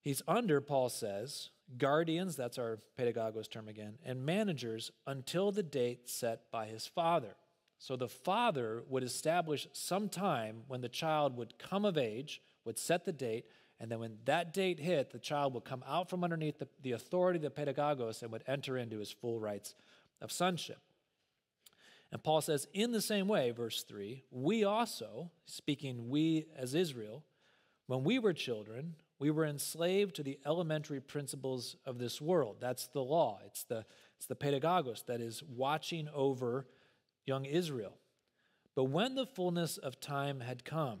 He's 0.00 0.22
under, 0.28 0.60
Paul 0.60 0.90
says, 0.90 1.50
guardians, 1.78 2.36
that's 2.36 2.58
our 2.58 2.78
pedagogos 2.98 3.50
term 3.50 3.68
again, 3.68 3.94
and 4.04 4.24
managers 4.24 4.90
until 5.06 5.50
the 5.50 5.62
date 5.62 6.08
set 6.08 6.50
by 6.50 6.66
his 6.66 6.86
father. 6.86 7.36
So 7.78 7.96
the 7.96 8.08
father 8.08 8.82
would 8.88 9.02
establish 9.02 9.66
some 9.72 10.08
time 10.08 10.62
when 10.68 10.80
the 10.80 10.88
child 10.88 11.36
would 11.36 11.58
come 11.58 11.84
of 11.84 11.98
age, 11.98 12.40
would 12.64 12.78
set 12.78 13.04
the 13.04 13.12
date, 13.12 13.46
and 13.80 13.90
then 13.90 13.98
when 13.98 14.18
that 14.24 14.52
date 14.52 14.80
hit, 14.80 15.10
the 15.10 15.18
child 15.18 15.54
would 15.54 15.64
come 15.64 15.84
out 15.86 16.08
from 16.08 16.24
underneath 16.24 16.58
the, 16.58 16.68
the 16.82 16.92
authority 16.92 17.38
of 17.38 17.42
the 17.42 17.50
pedagogos 17.50 18.22
and 18.22 18.30
would 18.32 18.44
enter 18.46 18.78
into 18.78 18.98
his 18.98 19.10
full 19.10 19.40
rights 19.40 19.74
of 20.20 20.30
sonship. 20.30 20.78
And 22.12 22.22
Paul 22.22 22.40
says, 22.40 22.68
in 22.72 22.92
the 22.92 23.02
same 23.02 23.26
way, 23.26 23.50
verse 23.50 23.82
3, 23.82 24.22
we 24.30 24.62
also, 24.62 25.32
speaking 25.46 26.08
we 26.08 26.46
as 26.56 26.74
Israel, 26.74 27.24
when 27.86 28.04
we 28.04 28.18
were 28.18 28.32
children, 28.32 28.94
we 29.18 29.30
were 29.30 29.44
enslaved 29.44 30.14
to 30.16 30.22
the 30.22 30.38
elementary 30.46 31.00
principles 31.00 31.76
of 31.84 31.98
this 31.98 32.20
world. 32.20 32.56
That's 32.60 32.86
the 32.86 33.02
law. 33.02 33.40
It's 33.46 33.64
the, 33.64 33.84
it's 34.16 34.26
the 34.26 34.36
pedagogos 34.36 35.04
that 35.06 35.20
is 35.20 35.42
watching 35.42 36.08
over 36.14 36.66
young 37.26 37.44
Israel. 37.44 37.98
But 38.74 38.84
when 38.84 39.14
the 39.14 39.26
fullness 39.26 39.76
of 39.76 40.00
time 40.00 40.40
had 40.40 40.64
come, 40.64 41.00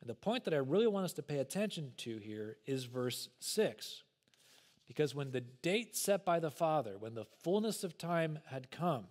And 0.00 0.08
the 0.08 0.14
point 0.14 0.44
that 0.44 0.54
I 0.54 0.58
really 0.58 0.86
want 0.86 1.04
us 1.04 1.12
to 1.14 1.22
pay 1.22 1.38
attention 1.38 1.92
to 1.98 2.18
here 2.18 2.56
is 2.66 2.84
verse 2.84 3.28
6. 3.40 4.02
Because 4.86 5.14
when 5.14 5.32
the 5.32 5.40
date 5.40 5.96
set 5.96 6.24
by 6.24 6.38
the 6.38 6.50
Father, 6.50 6.96
when 6.98 7.14
the 7.14 7.26
fullness 7.42 7.84
of 7.84 7.98
time 7.98 8.38
had 8.46 8.70
come, 8.70 9.06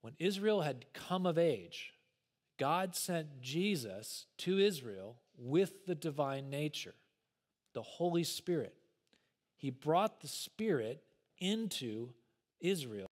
when 0.00 0.14
Israel 0.18 0.62
had 0.62 0.86
come 0.92 1.26
of 1.26 1.36
age, 1.36 1.92
God 2.58 2.94
sent 2.94 3.40
Jesus 3.40 4.26
to 4.38 4.58
Israel 4.58 5.16
with 5.36 5.86
the 5.86 5.94
divine 5.94 6.50
nature 6.50 6.94
the 7.74 7.82
Holy 7.82 8.24
Spirit. 8.24 8.72
He 9.56 9.70
brought 9.70 10.20
the 10.20 10.28
Spirit 10.28 11.02
into 11.38 12.10
Israel 12.60 13.08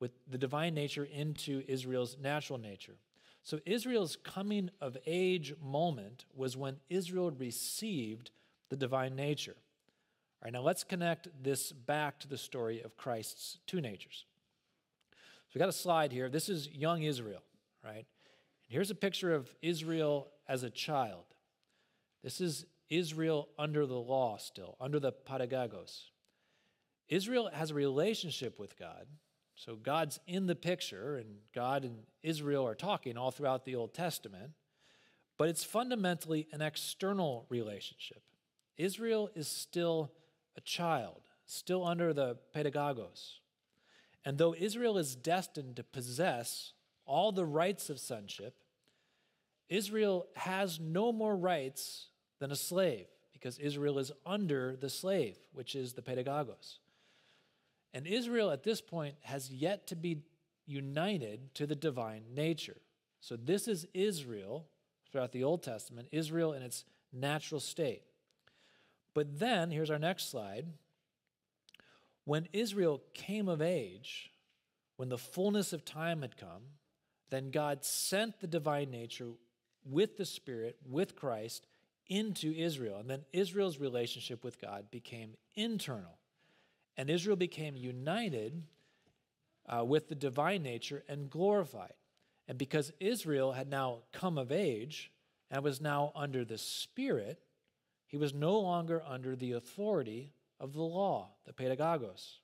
with 0.00 0.10
the 0.28 0.38
divine 0.38 0.74
nature 0.74 1.04
into 1.04 1.62
Israel's 1.68 2.16
natural 2.20 2.58
nature. 2.58 2.96
So 3.42 3.58
Israel's 3.64 4.16
coming 4.16 4.70
of 4.80 4.96
age 5.06 5.54
moment 5.62 6.24
was 6.34 6.56
when 6.56 6.76
Israel 6.88 7.30
received 7.30 8.30
the 8.68 8.76
divine 8.76 9.16
nature. 9.16 9.56
All 9.56 10.46
right, 10.46 10.52
now 10.52 10.62
let's 10.62 10.84
connect 10.84 11.28
this 11.42 11.72
back 11.72 12.18
to 12.20 12.28
the 12.28 12.38
story 12.38 12.82
of 12.82 12.96
Christ's 12.96 13.58
two 13.66 13.80
natures. 13.80 14.24
So 15.10 15.52
we 15.54 15.58
got 15.58 15.68
a 15.68 15.72
slide 15.72 16.12
here. 16.12 16.28
This 16.28 16.48
is 16.48 16.68
young 16.68 17.02
Israel, 17.02 17.42
right? 17.84 17.96
And 17.96 18.68
here's 18.68 18.90
a 18.90 18.94
picture 18.94 19.34
of 19.34 19.54
Israel 19.62 20.28
as 20.48 20.62
a 20.62 20.70
child. 20.70 21.24
This 22.22 22.40
is 22.40 22.66
Israel 22.88 23.48
under 23.58 23.86
the 23.86 23.98
law 23.98 24.36
still, 24.36 24.76
under 24.80 25.00
the 25.00 25.12
pedagogos. 25.12 26.02
Israel 27.08 27.50
has 27.52 27.70
a 27.70 27.74
relationship 27.74 28.58
with 28.58 28.78
God. 28.78 29.06
So 29.64 29.76
God's 29.76 30.18
in 30.26 30.46
the 30.46 30.54
picture, 30.54 31.16
and 31.18 31.36
God 31.54 31.84
and 31.84 31.98
Israel 32.22 32.66
are 32.66 32.74
talking 32.74 33.18
all 33.18 33.30
throughout 33.30 33.66
the 33.66 33.74
Old 33.74 33.92
Testament. 33.92 34.52
but 35.36 35.48
it's 35.48 35.64
fundamentally 35.64 36.46
an 36.52 36.60
external 36.60 37.46
relationship. 37.48 38.22
Israel 38.76 39.30
is 39.34 39.48
still 39.48 40.12
a 40.56 40.60
child, 40.60 41.22
still 41.46 41.82
under 41.86 42.12
the 42.12 42.36
pedagogos. 42.54 43.38
And 44.22 44.36
though 44.36 44.54
Israel 44.54 44.98
is 44.98 45.16
destined 45.16 45.76
to 45.76 45.82
possess 45.82 46.74
all 47.06 47.32
the 47.32 47.46
rights 47.46 47.88
of 47.88 47.98
sonship, 47.98 48.54
Israel 49.70 50.26
has 50.36 50.78
no 50.78 51.10
more 51.10 51.36
rights 51.36 52.08
than 52.38 52.52
a 52.52 52.56
slave 52.56 53.06
because 53.32 53.58
Israel 53.58 53.98
is 53.98 54.12
under 54.26 54.76
the 54.76 54.90
slave, 54.90 55.36
which 55.54 55.74
is 55.74 55.94
the 55.94 56.02
pedagogos. 56.02 56.80
And 57.92 58.06
Israel 58.06 58.50
at 58.50 58.62
this 58.62 58.80
point 58.80 59.16
has 59.22 59.50
yet 59.50 59.86
to 59.88 59.96
be 59.96 60.22
united 60.66 61.54
to 61.54 61.66
the 61.66 61.74
divine 61.74 62.22
nature. 62.34 62.76
So 63.20 63.36
this 63.36 63.68
is 63.68 63.86
Israel 63.92 64.66
throughout 65.10 65.32
the 65.32 65.44
Old 65.44 65.62
Testament, 65.62 66.08
Israel 66.12 66.52
in 66.52 66.62
its 66.62 66.84
natural 67.12 67.60
state. 67.60 68.02
But 69.12 69.40
then, 69.40 69.70
here's 69.70 69.90
our 69.90 69.98
next 69.98 70.30
slide. 70.30 70.66
When 72.24 72.48
Israel 72.52 73.02
came 73.12 73.48
of 73.48 73.60
age, 73.60 74.30
when 74.96 75.08
the 75.08 75.18
fullness 75.18 75.72
of 75.72 75.84
time 75.84 76.22
had 76.22 76.36
come, 76.36 76.62
then 77.30 77.50
God 77.50 77.84
sent 77.84 78.40
the 78.40 78.46
divine 78.46 78.90
nature 78.90 79.30
with 79.84 80.16
the 80.16 80.24
Spirit, 80.24 80.76
with 80.88 81.16
Christ, 81.16 81.66
into 82.06 82.52
Israel. 82.52 82.98
And 82.98 83.10
then 83.10 83.24
Israel's 83.32 83.78
relationship 83.78 84.44
with 84.44 84.60
God 84.60 84.90
became 84.90 85.34
internal. 85.54 86.19
And 87.00 87.08
Israel 87.08 87.36
became 87.36 87.76
united 87.76 88.62
uh, 89.66 89.82
with 89.82 90.10
the 90.10 90.14
divine 90.14 90.62
nature 90.62 91.02
and 91.08 91.30
glorified. 91.30 91.94
And 92.46 92.58
because 92.58 92.92
Israel 93.00 93.52
had 93.52 93.70
now 93.70 94.00
come 94.12 94.36
of 94.36 94.52
age 94.52 95.10
and 95.50 95.64
was 95.64 95.80
now 95.80 96.12
under 96.14 96.44
the 96.44 96.58
Spirit, 96.58 97.40
he 98.06 98.18
was 98.18 98.34
no 98.34 98.60
longer 98.60 99.02
under 99.08 99.34
the 99.34 99.52
authority 99.52 100.34
of 100.60 100.74
the 100.74 100.82
law, 100.82 101.30
the 101.46 101.54
pedagogos. 101.54 102.40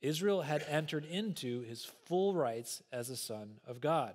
Israel 0.00 0.42
had 0.42 0.64
entered 0.68 1.04
into 1.04 1.62
his 1.62 1.84
full 2.04 2.32
rights 2.32 2.80
as 2.92 3.10
a 3.10 3.16
son 3.16 3.58
of 3.66 3.80
God. 3.80 4.14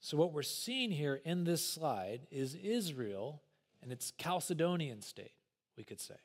So, 0.00 0.16
what 0.16 0.32
we're 0.32 0.42
seeing 0.42 0.90
here 0.90 1.20
in 1.24 1.44
this 1.44 1.64
slide 1.64 2.22
is 2.32 2.56
Israel 2.56 3.42
and 3.80 3.92
its 3.92 4.12
Chalcedonian 4.18 5.04
state, 5.04 5.34
we 5.76 5.84
could 5.84 6.00
say. 6.00 6.16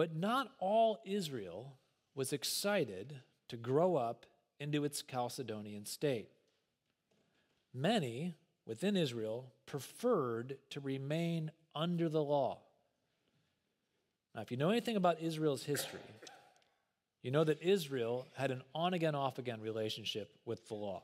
But 0.00 0.16
not 0.16 0.52
all 0.58 1.02
Israel 1.04 1.76
was 2.14 2.32
excited 2.32 3.20
to 3.48 3.58
grow 3.58 3.96
up 3.96 4.24
into 4.58 4.82
its 4.82 5.02
Chalcedonian 5.02 5.86
state. 5.86 6.30
Many 7.74 8.34
within 8.64 8.96
Israel 8.96 9.52
preferred 9.66 10.56
to 10.70 10.80
remain 10.80 11.50
under 11.74 12.08
the 12.08 12.22
law. 12.22 12.60
Now, 14.34 14.40
if 14.40 14.50
you 14.50 14.56
know 14.56 14.70
anything 14.70 14.96
about 14.96 15.20
Israel's 15.20 15.64
history, 15.64 16.00
you 17.22 17.30
know 17.30 17.44
that 17.44 17.60
Israel 17.60 18.26
had 18.36 18.50
an 18.50 18.62
on 18.74 18.94
again, 18.94 19.14
off 19.14 19.38
again 19.38 19.60
relationship 19.60 20.32
with 20.46 20.66
the 20.68 20.76
law. 20.76 21.02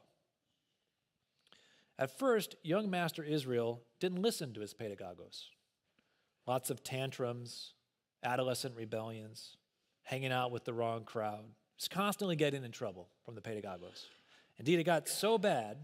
At 1.99 2.19
first, 2.19 2.57
young 2.63 2.89
master 2.89 3.23
Israel 3.23 3.83
didn't 4.01 4.23
listen 4.23 4.55
to 4.55 4.63
his 4.63 4.73
pedagogos. 4.73 5.49
Lots 6.47 6.71
of 6.71 6.83
tantrums, 6.83 7.75
adolescent 8.27 8.77
rebellions, 8.77 9.57
hanging 10.03 10.33
out 10.33 10.51
with 10.51 10.65
the 10.65 10.75
wrong 10.75 11.05
crowd. 11.05 11.45
He's 11.77 11.89
constantly 11.89 12.37
getting 12.37 12.65
in 12.65 12.73
trouble 12.73 13.09
from 13.25 13.35
the 13.35 13.41
pedagogos. 13.41 14.05
Indeed, 14.59 14.81
it 14.81 14.85
got 14.85 15.09
so 15.09 15.39
bad 15.39 15.79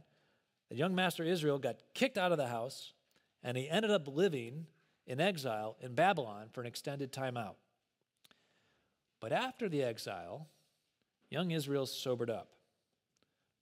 that 0.68 0.76
young 0.76 0.94
master 0.94 1.22
Israel 1.22 1.58
got 1.58 1.76
kicked 1.94 2.18
out 2.18 2.32
of 2.32 2.38
the 2.38 2.48
house 2.48 2.92
and 3.42 3.56
he 3.56 3.68
ended 3.68 3.90
up 3.90 4.08
living 4.08 4.66
in 5.06 5.20
exile 5.20 5.76
in 5.80 5.94
Babylon 5.94 6.48
for 6.52 6.60
an 6.60 6.66
extended 6.66 7.12
time 7.12 7.36
out. 7.36 7.56
But 9.20 9.32
after 9.32 9.68
the 9.68 9.82
exile, 9.82 10.48
young 11.30 11.50
Israel 11.50 11.86
sobered 11.86 12.30
up. 12.30 12.48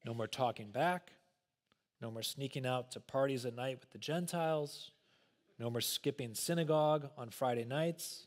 No 0.05 0.15
more 0.15 0.27
talking 0.27 0.71
back, 0.71 1.13
no 2.01 2.11
more 2.11 2.23
sneaking 2.23 2.65
out 2.65 2.93
to 2.93 3.01
parties 3.01 3.45
at 3.45 3.55
night 3.55 3.79
with 3.81 3.91
the 3.91 3.99
Gentiles, 3.99 4.93
no 5.59 5.69
more 5.69 5.83
skipping 5.83 6.35
synagogue 6.35 7.11
on 7.19 7.29
Friday 7.29 7.65
nights. 7.65 8.27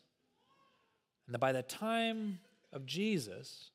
And 1.26 1.34
that 1.34 1.40
by 1.40 1.52
the 1.52 1.62
time 1.62 2.40
of 2.72 2.86
Jesus, 2.86 3.70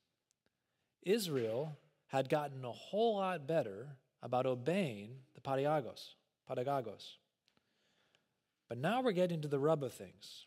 Israel 1.03 1.77
had 2.07 2.29
gotten 2.29 2.63
a 2.65 2.71
whole 2.71 3.17
lot 3.17 3.47
better 3.47 3.87
about 4.21 4.45
obeying 4.45 5.11
the 5.35 5.41
pedagogos, 5.41 6.15
pedagogos. 6.49 7.15
But 8.67 8.77
now 8.77 9.01
we're 9.01 9.11
getting 9.13 9.41
to 9.41 9.47
the 9.47 9.59
rub 9.59 9.83
of 9.83 9.93
things. 9.93 10.45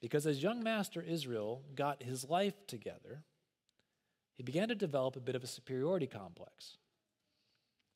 Because 0.00 0.26
as 0.26 0.42
young 0.42 0.62
master 0.62 1.02
Israel 1.02 1.62
got 1.74 2.02
his 2.02 2.28
life 2.28 2.66
together, 2.66 3.22
he 4.34 4.42
began 4.42 4.68
to 4.68 4.74
develop 4.74 5.16
a 5.16 5.20
bit 5.20 5.36
of 5.36 5.44
a 5.44 5.46
superiority 5.46 6.06
complex. 6.06 6.76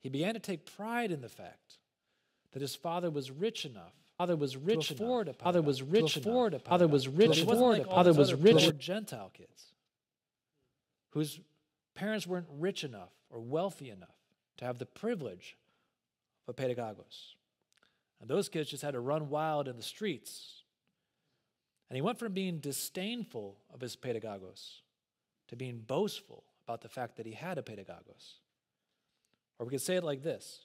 He 0.01 0.11
began 0.11 0.35
to 0.35 0.41
take 0.41 0.77
pride 0.77 1.11
in 1.11 1.23
the 1.23 1.29
fact 1.31 1.79
that 2.53 2.61
his 2.61 2.75
father 2.75 3.11
was 3.11 3.31
rich 3.31 3.65
enough. 3.65 3.95
Father 4.19 4.37
was 4.37 4.57
rich 4.57 4.89
to 4.89 4.95
afford 4.95 5.29
enough. 5.29 5.41
a 5.41 5.43
father 5.45 5.63
was 5.63 5.83
rich. 5.83 6.17
Afford 6.17 6.55
a 6.55 6.59
father 6.59 6.87
was 6.87 7.09
rich 7.09 7.39
enough. 7.39 7.59
Like 7.59 7.87
father 7.87 8.13
was 8.13 8.33
rich. 8.35 8.79
Gentile 8.79 9.31
kids 9.35 9.75
whose 11.15 11.41
parents 11.95 12.27
weren't 12.27 12.49
rich 12.59 12.85
enough 12.85 13.13
or 13.31 13.41
wealthy 13.41 13.89
enough 13.89 14.17
to 14.57 14.65
have 14.65 14.79
the 14.79 14.87
privilege 14.87 15.57
of 16.47 16.57
a 16.59 16.63
pedagogos. 16.63 17.35
And 18.21 18.29
those 18.29 18.49
kids 18.49 18.69
just 18.69 18.83
had 18.83 18.95
to 18.95 19.01
run 19.01 19.31
wild 19.31 19.69
in 19.69 19.77
the 19.77 19.83
streets. 19.83 20.63
And 21.89 21.97
he 21.97 22.03
went 22.03 22.19
from 22.19 22.33
being 22.33 22.59
disdainful 22.59 23.57
of 23.73 23.81
his 23.81 23.97
pedagogos 23.97 24.81
to 25.49 25.57
being 25.57 25.79
boastful 25.87 26.43
about 26.67 26.81
the 26.81 26.89
fact 26.89 27.17
that 27.17 27.27
he 27.27 27.33
had 27.33 27.59
a 27.59 27.63
pedagogos. 27.63 28.41
Or 29.59 29.67
we 29.67 29.71
could 29.71 29.83
say 29.83 29.97
it 29.97 30.05
like 30.05 30.23
this 30.23 30.63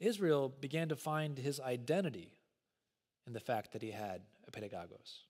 Israel 0.00 0.48
began 0.60 0.88
to 0.88 0.96
find 0.96 1.38
his 1.38 1.60
identity 1.60 2.32
in 3.26 3.32
the 3.32 3.40
fact 3.40 3.72
that 3.72 3.82
he 3.82 3.90
had 3.90 4.22
a 4.46 4.50
pedagogos. 4.50 5.22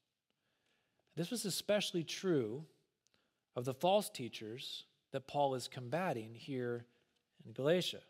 This 1.17 1.31
was 1.31 1.45
especially 1.45 2.03
true 2.03 2.65
of 3.55 3.65
the 3.65 3.75
false 3.75 4.11
teachers 4.11 4.85
that 5.13 5.29
Paul 5.29 5.55
is 5.55 5.69
combating 5.69 6.35
here 6.35 6.87
in 7.47 7.53
Galatia. 7.53 8.01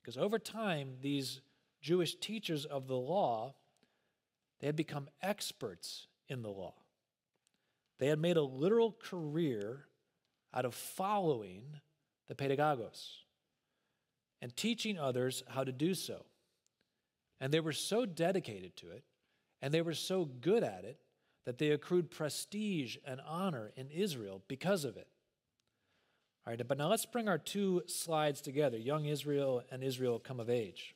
Because 0.00 0.16
over 0.16 0.38
time, 0.38 0.94
these 1.00 1.40
Jewish 1.80 2.14
teachers 2.14 2.64
of 2.64 2.86
the 2.86 2.96
law, 2.96 3.54
they 4.60 4.66
had 4.66 4.76
become 4.76 5.08
experts 5.20 6.06
in 6.28 6.42
the 6.42 6.48
law. 6.48 6.74
They 7.98 8.06
had 8.06 8.18
made 8.18 8.36
a 8.36 8.42
literal 8.42 8.92
career 8.92 9.84
out 10.54 10.64
of 10.64 10.74
following 10.74 11.80
the 12.28 12.34
pedagogos 12.34 13.22
and 14.42 14.54
teaching 14.54 14.98
others 14.98 15.42
how 15.48 15.64
to 15.64 15.72
do 15.72 15.94
so. 15.94 16.26
And 17.40 17.52
they 17.52 17.60
were 17.60 17.72
so 17.72 18.04
dedicated 18.04 18.76
to 18.78 18.90
it, 18.90 19.04
and 19.62 19.72
they 19.72 19.80
were 19.80 19.94
so 19.94 20.26
good 20.26 20.62
at 20.64 20.84
it, 20.84 20.98
that 21.46 21.58
they 21.58 21.70
accrued 21.70 22.10
prestige 22.10 22.96
and 23.04 23.20
honor 23.26 23.72
in 23.76 23.90
Israel 23.90 24.42
because 24.48 24.84
of 24.84 24.96
it. 24.96 25.08
All 26.46 26.52
right, 26.52 26.68
but 26.68 26.78
now 26.78 26.88
let's 26.88 27.06
bring 27.06 27.28
our 27.28 27.38
two 27.38 27.82
slides 27.86 28.40
together 28.40 28.76
young 28.76 29.06
Israel 29.06 29.62
and 29.70 29.82
Israel 29.82 30.18
come 30.18 30.40
of 30.40 30.50
age. 30.50 30.94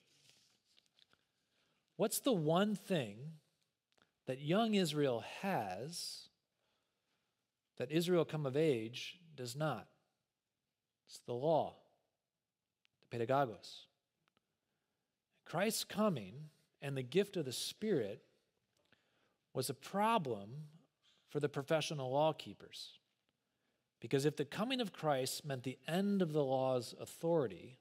What's 1.96 2.18
the 2.20 2.32
one 2.32 2.74
thing 2.74 3.16
that 4.26 4.40
young 4.40 4.74
Israel 4.74 5.24
has 5.40 6.28
that 7.78 7.90
Israel 7.90 8.24
come 8.24 8.44
of 8.44 8.56
age 8.56 9.18
does 9.36 9.56
not? 9.56 9.86
It's 11.08 11.20
the 11.26 11.32
law, 11.32 11.76
pedagogos. 13.16 13.86
Christ's 15.44 15.84
coming 15.84 16.34
and 16.82 16.96
the 16.96 17.02
gift 17.02 17.36
of 17.36 17.44
the 17.44 17.52
Spirit 17.52 18.22
was 19.54 19.70
a 19.70 19.74
problem 19.74 20.50
for 21.28 21.40
the 21.40 21.48
professional 21.48 22.12
law 22.12 22.32
keepers. 22.32 22.98
Because 24.00 24.24
if 24.24 24.36
the 24.36 24.44
coming 24.44 24.80
of 24.80 24.92
Christ 24.92 25.44
meant 25.44 25.62
the 25.62 25.78
end 25.88 26.20
of 26.20 26.32
the 26.32 26.44
law's 26.44 26.94
authority, 27.00 27.78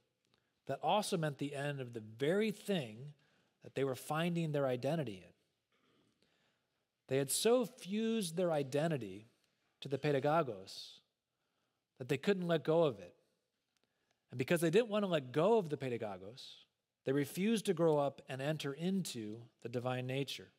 that 0.68 0.80
also 0.82 1.18
meant 1.18 1.38
the 1.38 1.56
end 1.56 1.82
of 1.82 1.94
the 1.94 2.04
very 2.18 2.52
thing 2.52 3.14
that 3.64 3.76
they 3.76 3.84
were 3.84 3.96
finding 3.96 4.52
their 4.52 4.66
identity 4.66 5.24
in. 5.26 5.34
They 7.08 7.18
had 7.18 7.30
so 7.30 7.66
fused 7.66 8.36
their 8.36 8.52
identity 8.52 9.28
to 9.82 9.90
the 9.90 9.98
pedagogos 9.98 11.00
that 12.00 12.10
they 12.10 12.18
couldn't 12.18 12.48
let 12.48 12.64
go 12.64 12.84
of 12.84 13.00
it. 13.00 13.14
And 14.32 14.38
because 14.38 14.62
they 14.62 14.70
didn't 14.70 14.90
want 14.90 15.04
to 15.04 15.08
let 15.08 15.32
go 15.32 15.58
of 15.58 15.70
the 15.70 15.78
pedagogos, 15.78 16.66
they 17.06 17.12
refused 17.12 17.66
to 17.68 17.74
grow 17.74 17.98
up 17.98 18.22
and 18.28 18.42
enter 18.42 18.74
into 18.74 19.42
the 19.62 19.70
divine 19.70 20.08
nature. 20.08 20.50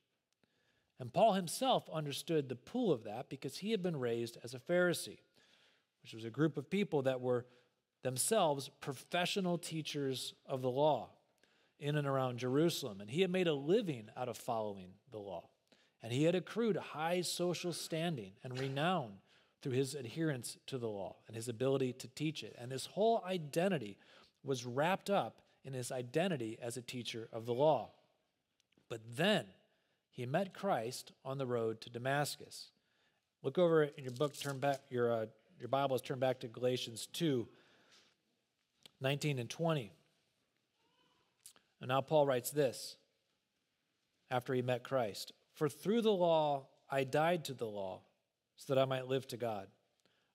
And 0.98 1.12
Paul 1.12 1.34
himself 1.34 1.88
understood 1.92 2.48
the 2.48 2.56
pull 2.56 2.92
of 2.92 3.04
that 3.04 3.28
because 3.28 3.58
he 3.58 3.72
had 3.72 3.82
been 3.82 3.98
raised 3.98 4.38
as 4.42 4.54
a 4.54 4.58
Pharisee, 4.58 5.18
which 6.02 6.14
was 6.14 6.24
a 6.24 6.30
group 6.30 6.56
of 6.56 6.70
people 6.70 7.02
that 7.02 7.20
were 7.20 7.44
themselves 8.02 8.70
professional 8.80 9.58
teachers 9.58 10.32
of 10.46 10.62
the 10.62 10.70
law 10.70 11.10
in 11.78 11.96
and 11.96 12.06
around 12.06 12.38
Jerusalem. 12.38 13.00
And 13.00 13.10
he 13.10 13.20
had 13.20 13.30
made 13.30 13.48
a 13.48 13.54
living 13.54 14.08
out 14.16 14.28
of 14.28 14.38
following 14.38 14.92
the 15.10 15.18
law. 15.18 15.48
And 16.02 16.12
he 16.12 16.24
had 16.24 16.34
accrued 16.34 16.76
high 16.76 17.20
social 17.20 17.72
standing 17.72 18.32
and 18.44 18.58
renown 18.58 19.14
through 19.62 19.72
his 19.72 19.94
adherence 19.94 20.58
to 20.66 20.78
the 20.78 20.88
law 20.88 21.16
and 21.26 21.36
his 21.36 21.48
ability 21.48 21.92
to 21.94 22.08
teach 22.08 22.42
it. 22.42 22.54
And 22.58 22.70
his 22.70 22.86
whole 22.86 23.22
identity 23.26 23.98
was 24.44 24.64
wrapped 24.64 25.10
up 25.10 25.40
in 25.64 25.72
his 25.72 25.90
identity 25.90 26.58
as 26.62 26.76
a 26.76 26.82
teacher 26.82 27.28
of 27.32 27.46
the 27.46 27.54
law. 27.54 27.90
But 28.88 29.00
then 29.16 29.46
he 30.10 30.24
met 30.26 30.54
Christ 30.54 31.12
on 31.24 31.38
the 31.38 31.46
road 31.46 31.80
to 31.82 31.90
Damascus. 31.90 32.68
Look 33.42 33.58
over 33.58 33.84
in 33.84 34.04
your 34.04 34.12
book, 34.12 34.36
turn 34.38 34.58
back, 34.58 34.80
your, 34.90 35.12
uh, 35.12 35.26
your 35.58 35.68
Bible 35.68 35.96
is 35.96 36.02
turned 36.02 36.20
back 36.20 36.40
to 36.40 36.48
Galatians 36.48 37.06
2 37.12 37.46
19 38.98 39.38
and 39.38 39.50
20. 39.50 39.92
And 41.82 41.88
now 41.88 42.00
Paul 42.00 42.26
writes 42.26 42.50
this 42.50 42.96
after 44.30 44.54
he 44.54 44.62
met 44.62 44.82
Christ 44.82 45.32
For 45.54 45.68
through 45.68 46.02
the 46.02 46.12
law 46.12 46.68
I 46.90 47.04
died 47.04 47.44
to 47.46 47.54
the 47.54 47.66
law, 47.66 48.00
so 48.56 48.74
that 48.74 48.80
I 48.80 48.84
might 48.84 49.08
live 49.08 49.26
to 49.28 49.36
God. 49.36 49.68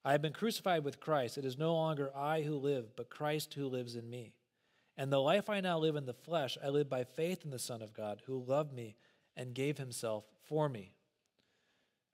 I 0.04 0.14
have 0.14 0.22
been 0.22 0.34
crucified 0.34 0.84
with 0.84 1.00
Christ. 1.00 1.38
It 1.38 1.46
is 1.46 1.58
no 1.58 1.74
longer 1.74 2.16
I 2.16 2.42
who 2.42 2.56
live, 2.56 2.96
but 2.96 3.10
Christ 3.10 3.54
who 3.54 3.68
lives 3.68 3.96
in 3.96 4.10
me. 4.10 4.34
And 4.98 5.12
the 5.12 5.22
life 5.22 5.50
I 5.50 5.62
now 5.62 5.78
live 5.78 5.96
in 5.96 6.06
the 6.06 6.14
flesh, 6.14 6.58
I 6.64 6.70
live 6.70 6.90
by 6.90 7.04
faith 7.04 7.44
in 7.44 7.52
the 7.52 7.60
Son 7.60 7.82
of 7.82 7.94
God, 7.94 8.22
who 8.26 8.44
loved 8.44 8.74
me 8.74 8.96
and 9.36 9.54
gave 9.54 9.78
himself 9.78 10.26
for 10.48 10.68
me. 10.70 10.94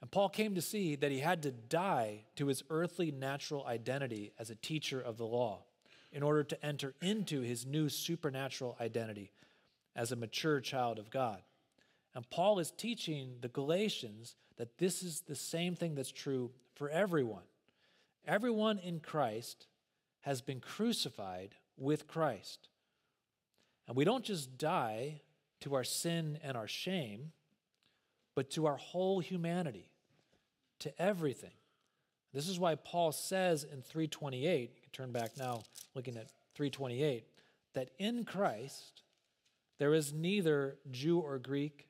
And 0.01 0.11
Paul 0.11 0.29
came 0.29 0.53
to 0.55 0.61
see 0.61 0.95
that 0.95 1.11
he 1.11 1.19
had 1.19 1.41
to 1.43 1.51
die 1.51 2.25
to 2.35 2.47
his 2.47 2.63
earthly 2.69 3.11
natural 3.11 3.65
identity 3.65 4.31
as 4.37 4.49
a 4.49 4.55
teacher 4.55 5.01
of 5.01 5.17
the 5.17 5.25
law 5.25 5.63
in 6.11 6.23
order 6.23 6.43
to 6.43 6.65
enter 6.65 6.93
into 7.01 7.41
his 7.41 7.65
new 7.65 7.89
supernatural 7.89 8.77
identity 8.79 9.31
as 9.95 10.11
a 10.11 10.15
mature 10.15 10.59
child 10.59 10.99
of 10.99 11.09
God. 11.09 11.41
And 12.13 12.29
Paul 12.29 12.59
is 12.59 12.71
teaching 12.71 13.37
the 13.41 13.47
Galatians 13.47 14.35
that 14.57 14.77
this 14.77 15.03
is 15.03 15.21
the 15.21 15.35
same 15.35 15.75
thing 15.75 15.95
that's 15.95 16.11
true 16.11 16.51
for 16.75 16.89
everyone. 16.89 17.43
Everyone 18.25 18.79
in 18.79 18.99
Christ 18.99 19.67
has 20.21 20.41
been 20.41 20.59
crucified 20.59 21.55
with 21.77 22.07
Christ. 22.07 22.67
And 23.87 23.95
we 23.95 24.03
don't 24.03 24.25
just 24.25 24.57
die 24.57 25.21
to 25.61 25.75
our 25.75 25.83
sin 25.83 26.37
and 26.43 26.57
our 26.57 26.67
shame, 26.67 27.31
but 28.35 28.49
to 28.51 28.65
our 28.65 28.75
whole 28.75 29.19
humanity, 29.19 29.89
to 30.79 31.01
everything. 31.01 31.51
This 32.33 32.49
is 32.49 32.59
why 32.59 32.75
Paul 32.75 33.11
says 33.11 33.63
in 33.63 33.81
328, 33.81 34.61
you 34.61 34.67
can 34.67 34.91
turn 34.91 35.11
back 35.11 35.37
now 35.37 35.63
looking 35.95 36.17
at 36.17 36.27
328, 36.55 37.23
that 37.73 37.89
in 37.97 38.25
Christ 38.25 39.03
there 39.79 39.93
is 39.93 40.11
neither 40.11 40.77
Jew 40.91 41.19
or 41.19 41.39
Greek, 41.39 41.87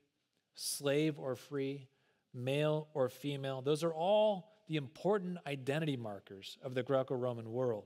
slave 0.53 1.17
or 1.17 1.35
free, 1.35 1.87
male 2.37 2.87
or 2.93 3.09
female. 3.09 3.61
Those 3.61 3.83
are 3.83 3.93
all 3.93 4.49
the 4.67 4.75
important 4.75 5.37
identity 5.47 5.97
markers 5.97 6.57
of 6.61 6.73
the 6.73 6.83
Greco 6.83 7.15
Roman 7.15 7.51
world. 7.51 7.85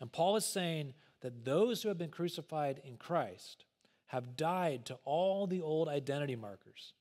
And 0.00 0.10
Paul 0.12 0.36
is 0.36 0.44
saying 0.44 0.94
that 1.20 1.44
those 1.44 1.82
who 1.82 1.88
have 1.88 1.98
been 1.98 2.10
crucified 2.10 2.80
in 2.84 2.96
Christ 2.96 3.64
have 4.06 4.36
died 4.36 4.84
to 4.86 4.98
all 5.04 5.46
the 5.46 5.62
old 5.62 5.88
identity 5.88 6.36
markers. 6.36 6.92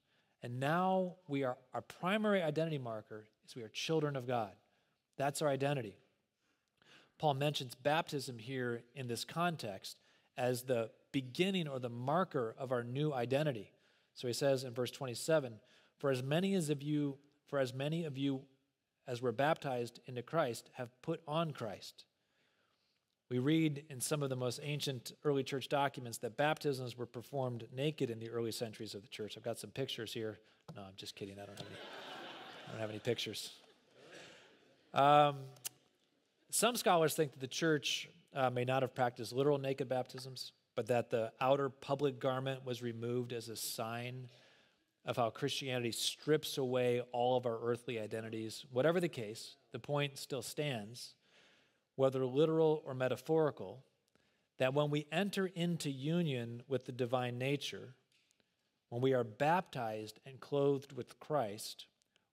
And 0.44 0.60
now 0.60 1.16
we 1.28 1.44
are 1.44 1.58
our 1.74 1.82
primary 1.82 2.42
identity 2.42 2.78
marker 2.78 3.28
is 3.46 3.56
we 3.56 3.64
are 3.64 3.70
children 3.70 4.16
of 4.16 4.28
God. 4.28 4.52
That's 5.18 5.42
our 5.42 5.50
identity. 5.50 5.98
Paul 7.18 7.36
mentions 7.36 7.76
baptism 7.76 8.40
here 8.40 8.82
in 8.96 9.08
this 9.08 9.26
context 9.26 9.98
as 10.38 10.64
the 10.64 10.90
beginning 11.12 11.68
or 11.68 11.80
the 11.80 11.90
marker 11.90 12.56
of 12.58 12.72
our 12.72 12.84
new 12.84 13.14
identity. 13.14 13.72
So 14.14 14.28
he 14.28 14.34
says 14.34 14.64
in 14.64 14.74
verse 14.74 14.92
27, 14.92 15.60
for 16.02 16.10
as 16.10 16.24
many 16.24 16.56
as 16.56 16.72
of 16.72 16.82
you 16.82 17.20
for 17.48 17.60
as 17.60 17.74
many 17.74 18.06
of 18.06 18.18
you 18.18 18.42
as 19.08 19.22
were 19.22 19.32
baptized 19.32 20.00
into 20.08 20.24
Christ 20.24 20.70
have 20.74 20.90
put 21.02 21.22
on 21.28 21.52
Christ. 21.52 22.06
We 23.30 23.40
read 23.40 23.84
in 23.90 24.02
some 24.02 24.24
of 24.24 24.30
the 24.30 24.36
most 24.36 24.60
ancient 24.64 25.12
early 25.24 25.44
church 25.44 25.70
documents 25.70 26.18
that 26.20 26.38
baptisms 26.38 26.98
were 26.98 27.06
performed 27.06 27.68
naked 27.76 28.10
in 28.10 28.20
the 28.20 28.30
early 28.30 28.52
centuries 28.52 28.96
of 28.96 29.04
the 29.04 29.08
church. 29.10 29.36
I've 29.38 29.44
got 29.44 29.60
some 29.60 29.70
pictures 29.70 30.12
here. 30.12 30.40
No, 30.76 30.82
I'm 30.82 30.96
just 30.96 31.16
kidding. 31.16 31.36
I 31.40 31.46
don't 31.46 31.58
have 31.58 31.68
any, 31.68 31.78
I 32.68 32.72
don't 32.72 32.82
have 32.82 32.90
any 32.90 33.00
pictures. 33.00 33.52
Um, 34.94 35.36
some 36.50 36.76
scholars 36.76 37.14
think 37.14 37.34
that 37.34 37.40
the 37.40 37.48
church 37.48 38.10
uh, 38.34 38.50
may 38.50 38.66
not 38.66 38.82
have 38.82 38.96
practiced 38.96 39.34
literal 39.34 39.60
naked 39.60 39.88
baptisms, 39.88 40.52
but 40.76 40.88
that 40.88 41.10
the 41.12 41.32
outer 41.40 41.70
public 41.70 42.20
garment 42.20 42.66
was 42.66 42.82
removed 42.82 43.34
as 43.34 43.50
a 43.50 43.56
sign 43.56 44.30
of 45.06 45.18
how 45.18 45.30
Christianity 45.30 45.92
strips 45.92 46.58
away 46.58 47.02
all 47.12 47.38
of 47.38 47.46
our 47.46 47.60
earthly 47.64 48.00
identities. 48.00 48.66
Whatever 48.72 49.00
the 49.00 49.10
case, 49.10 49.56
the 49.72 49.80
point 49.80 50.18
still 50.18 50.42
stands 50.42 51.16
whether 51.96 52.26
literal 52.26 52.82
or 52.86 52.94
metaphorical, 52.94 53.84
that 54.58 54.74
when 54.74 54.90
we 54.90 55.06
enter 55.12 55.48
into 55.48 55.90
union 55.90 56.64
with 56.68 56.86
the 56.86 56.92
divine 56.92 57.38
nature, 57.38 57.94
when 58.90 59.02
we 59.02 59.14
are 59.14 59.24
baptized 59.24 60.20
and 60.26 60.40
clothed 60.40 60.94
with 60.94 61.20
Christ, 61.20 61.86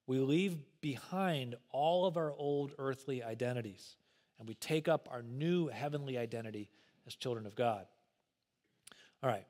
we 0.07 0.17
leave 0.19 0.57
behind 0.81 1.55
all 1.71 2.05
of 2.05 2.17
our 2.17 2.33
old 2.33 2.73
earthly 2.79 3.21
identities 3.23 3.95
and 4.39 4.47
we 4.47 4.55
take 4.55 4.87
up 4.87 5.07
our 5.11 5.21
new 5.21 5.67
heavenly 5.67 6.17
identity 6.17 6.69
as 7.05 7.15
children 7.15 7.45
of 7.45 7.55
God. 7.55 7.85
All 9.21 9.29
right. 9.29 9.45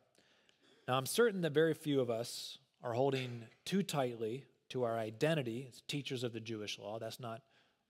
Now, 0.87 0.97
I'm 0.97 1.05
certain 1.05 1.41
that 1.41 1.51
very 1.51 1.75
few 1.75 2.01
of 2.01 2.09
us 2.09 2.57
are 2.83 2.93
holding 2.93 3.43
too 3.65 3.83
tightly 3.83 4.45
to 4.69 4.83
our 4.83 4.97
identity 4.97 5.67
as 5.69 5.81
teachers 5.87 6.23
of 6.23 6.33
the 6.33 6.39
Jewish 6.39 6.79
law. 6.79 6.99
That's 6.99 7.19
not 7.19 7.41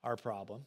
our 0.03 0.15
problem. 0.15 0.65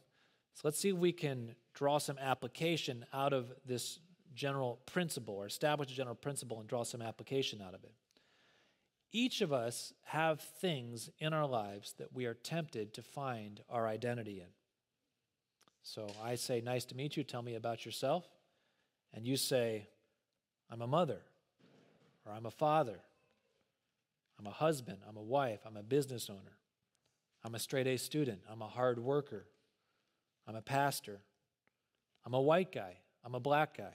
So 0.55 0.63
let's 0.65 0.79
see 0.79 0.91
if 0.91 0.97
we 0.97 1.13
can 1.13 1.55
draw 1.75 1.99
some 1.99 2.19
application 2.19 3.07
out 3.13 3.33
of 3.33 3.53
this 3.65 3.99
general 4.35 4.81
principle 4.87 5.35
or 5.35 5.47
establish 5.47 5.91
a 5.91 5.95
general 5.95 6.15
principle 6.15 6.61
and 6.61 6.69
draw 6.69 6.83
some 6.83 7.03
application 7.03 7.61
out 7.63 7.75
of 7.75 7.85
it. 7.85 7.93
Each 9.13 9.43
of 9.43 9.53
us 9.53 9.93
have 10.05 10.41
things 10.41 11.11
in 11.19 11.33
our 11.35 11.47
lives 11.47 11.95
that 11.99 12.13
we 12.15 12.25
are 12.25 12.35
tempted 12.35 12.95
to 12.95 13.03
find 13.03 13.61
our 13.69 13.87
identity 13.87 14.41
in. 14.41 14.49
So 15.83 16.07
I 16.23 16.37
say, 16.37 16.61
Nice 16.61 16.85
to 16.87 16.97
meet 16.97 17.17
you. 17.17 17.25
Tell 17.25 17.43
me 17.43 17.55
about 17.55 17.85
yourself. 17.85 18.27
And 19.13 19.27
you 19.27 19.37
say, 19.37 19.89
I'm 20.71 20.81
a 20.81 20.87
mother, 20.87 21.21
or 22.25 22.33
I'm 22.33 22.47
a 22.47 22.51
father, 22.51 23.01
I'm 24.43 24.49
a 24.49 24.55
husband, 24.55 24.99
I'm 25.09 25.17
a 25.17 25.23
wife, 25.23 25.61
I'm 25.65 25.77
a 25.77 25.85
business 25.85 26.29
owner, 26.29 26.59
I'm 27.45 27.55
a 27.55 27.61
straight 27.61 27.87
A 27.87 27.97
student, 27.97 28.41
I'm 28.51 28.61
a 28.61 28.69
hard 28.69 28.99
worker, 28.99 29.47
I'm 30.47 30.57
a 30.57 30.63
pastor. 30.63 31.21
I'm 32.25 32.35
a 32.35 32.41
white 32.41 32.73
guy. 32.73 32.99
I'm 33.25 33.35
a 33.35 33.41
black 33.41 33.77
guy. 33.77 33.95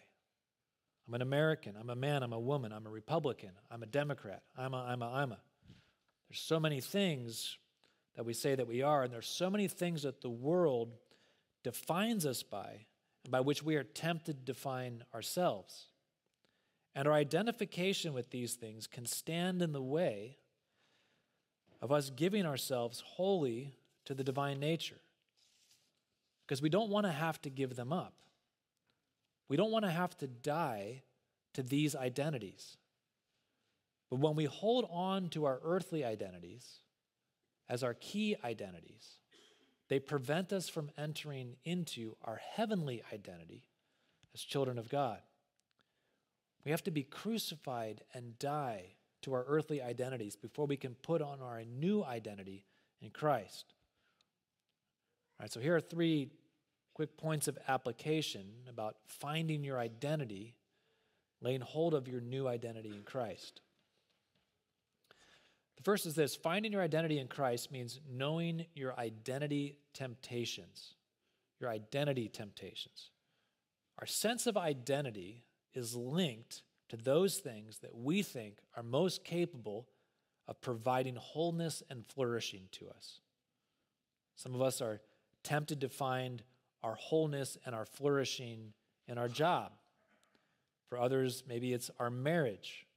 I'm 1.07 1.13
an 1.13 1.21
American. 1.21 1.75
I'm 1.79 1.89
a 1.89 1.95
man. 1.95 2.23
I'm 2.23 2.33
a 2.33 2.39
woman. 2.39 2.71
I'm 2.71 2.85
a 2.85 2.89
Republican. 2.89 3.51
I'm 3.71 3.83
a 3.83 3.85
Democrat. 3.85 4.43
I'm 4.57 4.73
a, 4.73 4.77
I'm 4.77 5.01
a, 5.01 5.11
I'm 5.11 5.31
a. 5.31 5.39
There's 6.29 6.39
so 6.39 6.59
many 6.59 6.81
things 6.81 7.57
that 8.15 8.25
we 8.25 8.33
say 8.33 8.55
that 8.55 8.67
we 8.67 8.81
are, 8.81 9.03
and 9.03 9.13
there's 9.13 9.27
so 9.27 9.49
many 9.49 9.67
things 9.67 10.03
that 10.03 10.21
the 10.21 10.29
world 10.29 10.95
defines 11.63 12.25
us 12.25 12.43
by, 12.43 12.85
and 13.23 13.31
by 13.31 13.39
which 13.39 13.63
we 13.63 13.75
are 13.75 13.83
tempted 13.83 14.45
to 14.45 14.53
define 14.53 15.03
ourselves. 15.13 15.87
And 16.97 17.07
our 17.07 17.13
identification 17.13 18.11
with 18.15 18.31
these 18.31 18.55
things 18.55 18.87
can 18.87 19.05
stand 19.05 19.61
in 19.61 19.71
the 19.71 19.83
way 19.83 20.37
of 21.79 21.91
us 21.91 22.09
giving 22.09 22.43
ourselves 22.43 23.03
wholly 23.05 23.75
to 24.05 24.15
the 24.15 24.23
divine 24.23 24.59
nature 24.59 24.97
because 26.43 26.59
we 26.59 26.69
don't 26.69 26.89
want 26.89 27.05
to 27.05 27.11
have 27.11 27.39
to 27.43 27.51
give 27.51 27.75
them 27.75 27.93
up. 27.93 28.15
We 29.47 29.57
don't 29.57 29.69
want 29.69 29.85
to 29.85 29.91
have 29.91 30.17
to 30.17 30.27
die 30.27 31.03
to 31.53 31.61
these 31.61 31.95
identities. 31.95 32.77
But 34.09 34.19
when 34.19 34.35
we 34.35 34.45
hold 34.45 34.87
on 34.89 35.29
to 35.29 35.45
our 35.45 35.59
earthly 35.63 36.03
identities 36.03 36.77
as 37.69 37.83
our 37.83 37.93
key 37.93 38.37
identities, 38.43 39.19
they 39.87 39.99
prevent 39.99 40.51
us 40.51 40.67
from 40.67 40.89
entering 40.97 41.57
into 41.63 42.15
our 42.23 42.41
heavenly 42.55 43.03
identity 43.13 43.67
as 44.33 44.41
children 44.41 44.79
of 44.79 44.89
God. 44.89 45.19
We 46.65 46.71
have 46.71 46.83
to 46.83 46.91
be 46.91 47.03
crucified 47.03 48.03
and 48.13 48.37
die 48.39 48.95
to 49.21 49.33
our 49.33 49.45
earthly 49.47 49.81
identities 49.81 50.35
before 50.35 50.65
we 50.65 50.77
can 50.77 50.95
put 50.95 51.21
on 51.21 51.41
our 51.41 51.63
new 51.63 52.03
identity 52.03 52.65
in 53.01 53.09
Christ. 53.09 53.73
All 55.39 55.43
right, 55.43 55.51
so 55.51 55.59
here 55.59 55.75
are 55.75 55.81
three 55.81 56.29
quick 56.93 57.15
points 57.17 57.47
of 57.47 57.57
application 57.67 58.45
about 58.69 58.95
finding 59.05 59.63
your 59.63 59.79
identity, 59.79 60.55
laying 61.41 61.61
hold 61.61 61.93
of 61.93 62.07
your 62.07 62.21
new 62.21 62.47
identity 62.47 62.89
in 62.89 63.03
Christ. 63.03 63.61
The 65.77 65.83
first 65.83 66.07
is 66.07 66.15
this 66.15 66.35
finding 66.35 66.71
your 66.71 66.81
identity 66.81 67.19
in 67.19 67.27
Christ 67.27 67.71
means 67.71 67.99
knowing 68.09 68.65
your 68.75 68.97
identity 68.99 69.77
temptations. 69.93 70.95
Your 71.59 71.69
identity 71.69 72.29
temptations. 72.29 73.09
our 73.99 74.05
sense 74.05 74.45
of 74.45 74.57
identity 74.57 75.43
is 75.77 75.95
linked 75.95 76.63
to 76.89 76.97
those 76.97 77.37
things 77.37 77.77
that 77.79 77.95
we 77.95 78.23
think 78.23 78.57
are 78.75 78.83
most 78.83 79.23
capable 79.23 79.87
of 80.47 80.59
providing 80.59 81.15
wholeness 81.15 81.83
and 81.89 82.03
flourishing 82.07 82.63
to 82.71 82.89
us. 82.89 83.19
Some 84.35 84.55
of 84.55 84.61
us 84.61 84.81
are 84.81 85.01
tempted 85.43 85.81
to 85.81 85.89
find 85.89 86.43
our 86.83 86.95
wholeness 86.95 87.57
and 87.65 87.75
our 87.75 87.85
flourishing 87.85 88.73
in 89.07 89.17
our 89.17 89.27
job. 89.27 89.71
For 90.89 90.97
others, 90.97 91.43
maybe 91.47 91.73
it's 91.73 91.91
our 91.99 92.09
marriage 92.09 92.87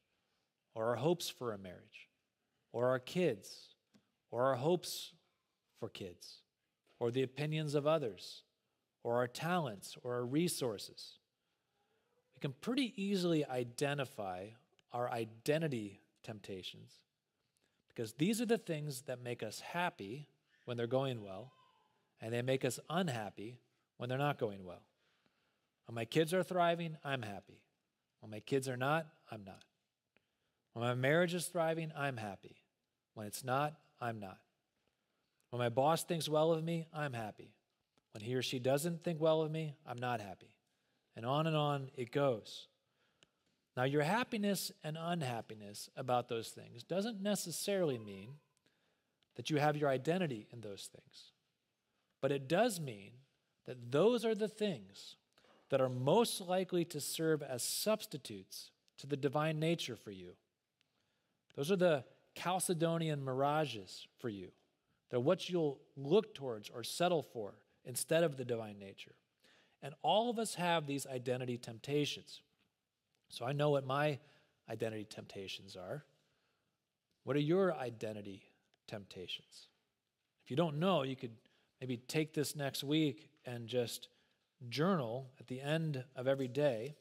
or 0.75 0.87
our 0.87 0.97
hopes 0.97 1.29
for 1.29 1.53
a 1.53 1.59
marriage 1.59 2.09
or 2.73 2.89
our 2.89 2.99
kids 2.99 3.75
or 4.31 4.45
our 4.45 4.57
hopes 4.57 5.13
for 5.79 5.89
kids 5.89 6.43
or 6.99 7.11
the 7.11 7.23
opinions 7.23 7.75
of 7.75 7.87
others 7.87 8.43
or 9.03 9.17
our 9.17 9.27
talents 9.27 9.97
or 10.03 10.15
our 10.15 10.25
resources. 10.25 11.20
Can 12.41 12.53
pretty 12.61 12.93
easily 12.97 13.45
identify 13.45 14.47
our 14.93 15.11
identity 15.11 16.01
temptations 16.23 17.01
because 17.89 18.15
these 18.15 18.41
are 18.41 18.47
the 18.47 18.57
things 18.59 19.03
that 19.03 19.23
make 19.23 19.43
us 19.43 19.61
happy 19.61 20.27
when 20.65 20.77
they're 20.77 20.87
going 20.87 21.23
well, 21.23 21.53
and 22.21 22.33
they 22.33 22.41
make 22.41 22.65
us 22.65 22.79
unhappy 22.89 23.59
when 23.97 24.09
they're 24.09 24.17
not 24.17 24.39
going 24.39 24.65
well. 24.65 24.83
When 25.87 25.95
my 25.97 26.05
kids 26.05 26.33
are 26.33 26.43
thriving, 26.43 26.97
I'm 27.05 27.23
happy. 27.23 27.61
When 28.21 28.31
my 28.31 28.41
kids 28.41 28.69
are 28.69 28.77
not, 28.77 29.07
I'm 29.31 29.45
not. 29.45 29.65
When 30.73 30.87
my 30.87 30.95
marriage 30.95 31.35
is 31.35 31.47
thriving, 31.47 31.93
I'm 31.97 32.17
happy. 32.17 32.57
When 33.15 33.27
it's 33.27 33.45
not, 33.45 33.75
I'm 34.01 34.21
not. 34.21 34.39
When 35.51 35.59
my 35.59 35.69
boss 35.69 36.05
thinks 36.05 36.29
well 36.29 36.53
of 36.53 36.63
me, 36.63 36.87
I'm 36.95 37.13
happy. 37.13 37.55
When 38.13 38.23
he 38.23 38.35
or 38.35 38.43
she 38.43 38.61
doesn't 38.61 39.03
think 39.03 39.21
well 39.21 39.43
of 39.43 39.51
me, 39.51 39.75
I'm 39.87 39.99
not 39.99 40.21
happy. 40.21 40.55
And 41.21 41.27
on 41.27 41.47
and 41.47 41.55
on 41.55 41.91
it 41.99 42.13
goes. 42.13 42.69
Now, 43.77 43.85
your 43.85 44.01
happiness 44.01 44.73
and 44.83 44.97
unhappiness 44.99 45.91
about 45.95 46.31
those 46.31 46.49
things 46.49 46.83
doesn't 46.83 47.21
necessarily 47.21 47.99
mean 47.99 48.37
that 49.37 49.51
you 49.51 49.59
have 49.59 49.77
your 49.77 49.91
identity 49.91 50.47
in 50.51 50.63
those 50.63 50.89
things. 50.91 51.33
But 52.23 52.33
it 52.33 52.49
does 52.49 52.81
mean 52.81 53.11
that 53.67 53.93
those 53.93 54.25
are 54.25 54.35
the 54.35 54.49
things 54.49 55.17
that 55.69 55.83
are 55.83 55.91
most 55.91 56.41
likely 56.41 56.87
to 56.87 57.03
serve 57.03 57.43
as 57.43 57.63
substitutes 57.63 58.71
to 58.97 59.07
the 59.07 59.15
divine 59.15 59.61
nature 59.61 59.97
for 59.97 60.13
you. 60.13 60.37
Those 61.55 61.71
are 61.71 61.77
the 61.77 62.05
Chalcedonian 62.35 63.23
mirages 63.23 64.07
for 64.19 64.31
you. 64.31 64.53
They're 65.11 65.21
what 65.21 65.51
you'll 65.51 65.83
look 65.99 66.35
towards 66.35 66.71
or 66.71 66.83
settle 66.83 67.23
for 67.23 67.57
instead 67.85 68.25
of 68.25 68.39
the 68.39 68.45
divine 68.47 68.79
nature. 68.79 69.17
And 69.83 69.95
all 70.03 70.31
of 70.31 70.39
us 70.39 70.55
have 70.57 70.87
these 70.87 71.07
identity 71.07 71.57
temptations. 71.57 72.43
So 73.29 73.45
I 73.45 73.53
know 73.53 73.71
what 73.71 73.87
my 73.87 74.19
identity 74.69 75.07
temptations 75.09 75.77
are. 75.77 76.05
What 77.25 77.37
are 77.37 77.41
your 77.41 77.75
identity 77.75 78.43
temptations? 78.87 79.69
If 80.45 80.51
you 80.51 80.57
don't 80.57 80.79
know, 80.79 81.03
you 81.03 81.17
could 81.17 81.37
maybe 81.81 81.97
take 81.97 82.35
this 82.35 82.57
next 82.57 82.85
week 82.85 83.31
and 83.47 83.67
just 83.67 84.09
journal 84.69 85.31
at 85.39 85.47
the 85.47 85.61
end 85.61 86.05
of 86.17 86.29
every 86.29 86.49
day. 86.49 86.95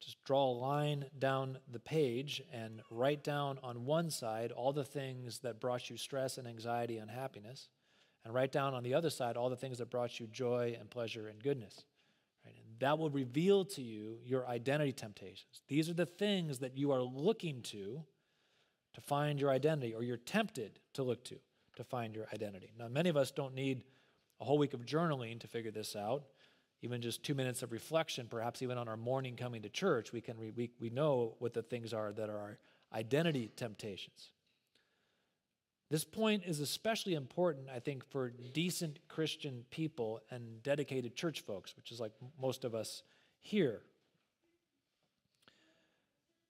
Just 0.00 0.22
draw 0.24 0.44
a 0.44 0.52
line 0.52 1.06
down 1.18 1.58
the 1.72 1.80
page 1.80 2.42
and 2.52 2.82
write 2.90 3.24
down 3.24 3.58
on 3.64 3.84
one 3.84 4.10
side 4.10 4.52
all 4.52 4.72
the 4.72 4.84
things 4.84 5.40
that 5.40 5.60
brought 5.60 5.90
you 5.90 5.96
stress 5.96 6.38
and 6.38 6.46
anxiety 6.46 6.98
and 6.98 7.10
happiness 7.10 7.68
and 8.24 8.34
write 8.34 8.52
down 8.52 8.74
on 8.74 8.82
the 8.82 8.94
other 8.94 9.10
side 9.10 9.36
all 9.36 9.50
the 9.50 9.56
things 9.56 9.78
that 9.78 9.90
brought 9.90 10.20
you 10.20 10.26
joy 10.26 10.76
and 10.78 10.90
pleasure 10.90 11.28
and 11.28 11.42
goodness. 11.42 11.84
Right? 12.44 12.54
And 12.54 12.78
that 12.80 12.98
will 12.98 13.10
reveal 13.10 13.64
to 13.66 13.82
you 13.82 14.18
your 14.24 14.46
identity 14.46 14.92
temptations. 14.92 15.62
These 15.68 15.88
are 15.88 15.94
the 15.94 16.06
things 16.06 16.58
that 16.58 16.76
you 16.76 16.92
are 16.92 17.02
looking 17.02 17.62
to 17.62 18.04
to 18.94 19.00
find 19.00 19.38
your 19.38 19.50
identity, 19.50 19.94
or 19.94 20.02
you're 20.02 20.16
tempted 20.16 20.78
to 20.94 21.02
look 21.02 21.24
to 21.24 21.36
to 21.76 21.84
find 21.84 22.14
your 22.14 22.26
identity. 22.34 22.72
Now, 22.76 22.88
many 22.88 23.08
of 23.08 23.16
us 23.16 23.30
don't 23.30 23.54
need 23.54 23.84
a 24.40 24.44
whole 24.44 24.58
week 24.58 24.74
of 24.74 24.84
journaling 24.84 25.38
to 25.40 25.46
figure 25.46 25.70
this 25.70 25.94
out. 25.94 26.24
Even 26.82 27.00
just 27.00 27.24
two 27.24 27.34
minutes 27.34 27.62
of 27.62 27.72
reflection, 27.72 28.26
perhaps 28.28 28.62
even 28.62 28.78
on 28.78 28.88
our 28.88 28.96
morning 28.96 29.36
coming 29.36 29.62
to 29.62 29.68
church, 29.68 30.12
we 30.12 30.20
can 30.20 30.36
re- 30.38 30.52
we, 30.56 30.70
we 30.80 30.90
know 30.90 31.34
what 31.38 31.52
the 31.52 31.62
things 31.62 31.92
are 31.92 32.12
that 32.12 32.28
are 32.28 32.38
our 32.38 32.58
identity 32.92 33.50
temptations. 33.56 34.30
This 35.90 36.04
point 36.04 36.42
is 36.44 36.60
especially 36.60 37.14
important, 37.14 37.68
I 37.74 37.78
think, 37.78 38.04
for 38.10 38.30
decent 38.52 38.98
Christian 39.08 39.64
people 39.70 40.20
and 40.30 40.62
dedicated 40.62 41.16
church 41.16 41.40
folks, 41.40 41.74
which 41.76 41.90
is 41.90 41.98
like 41.98 42.12
most 42.40 42.64
of 42.64 42.74
us 42.74 43.02
here. 43.40 43.80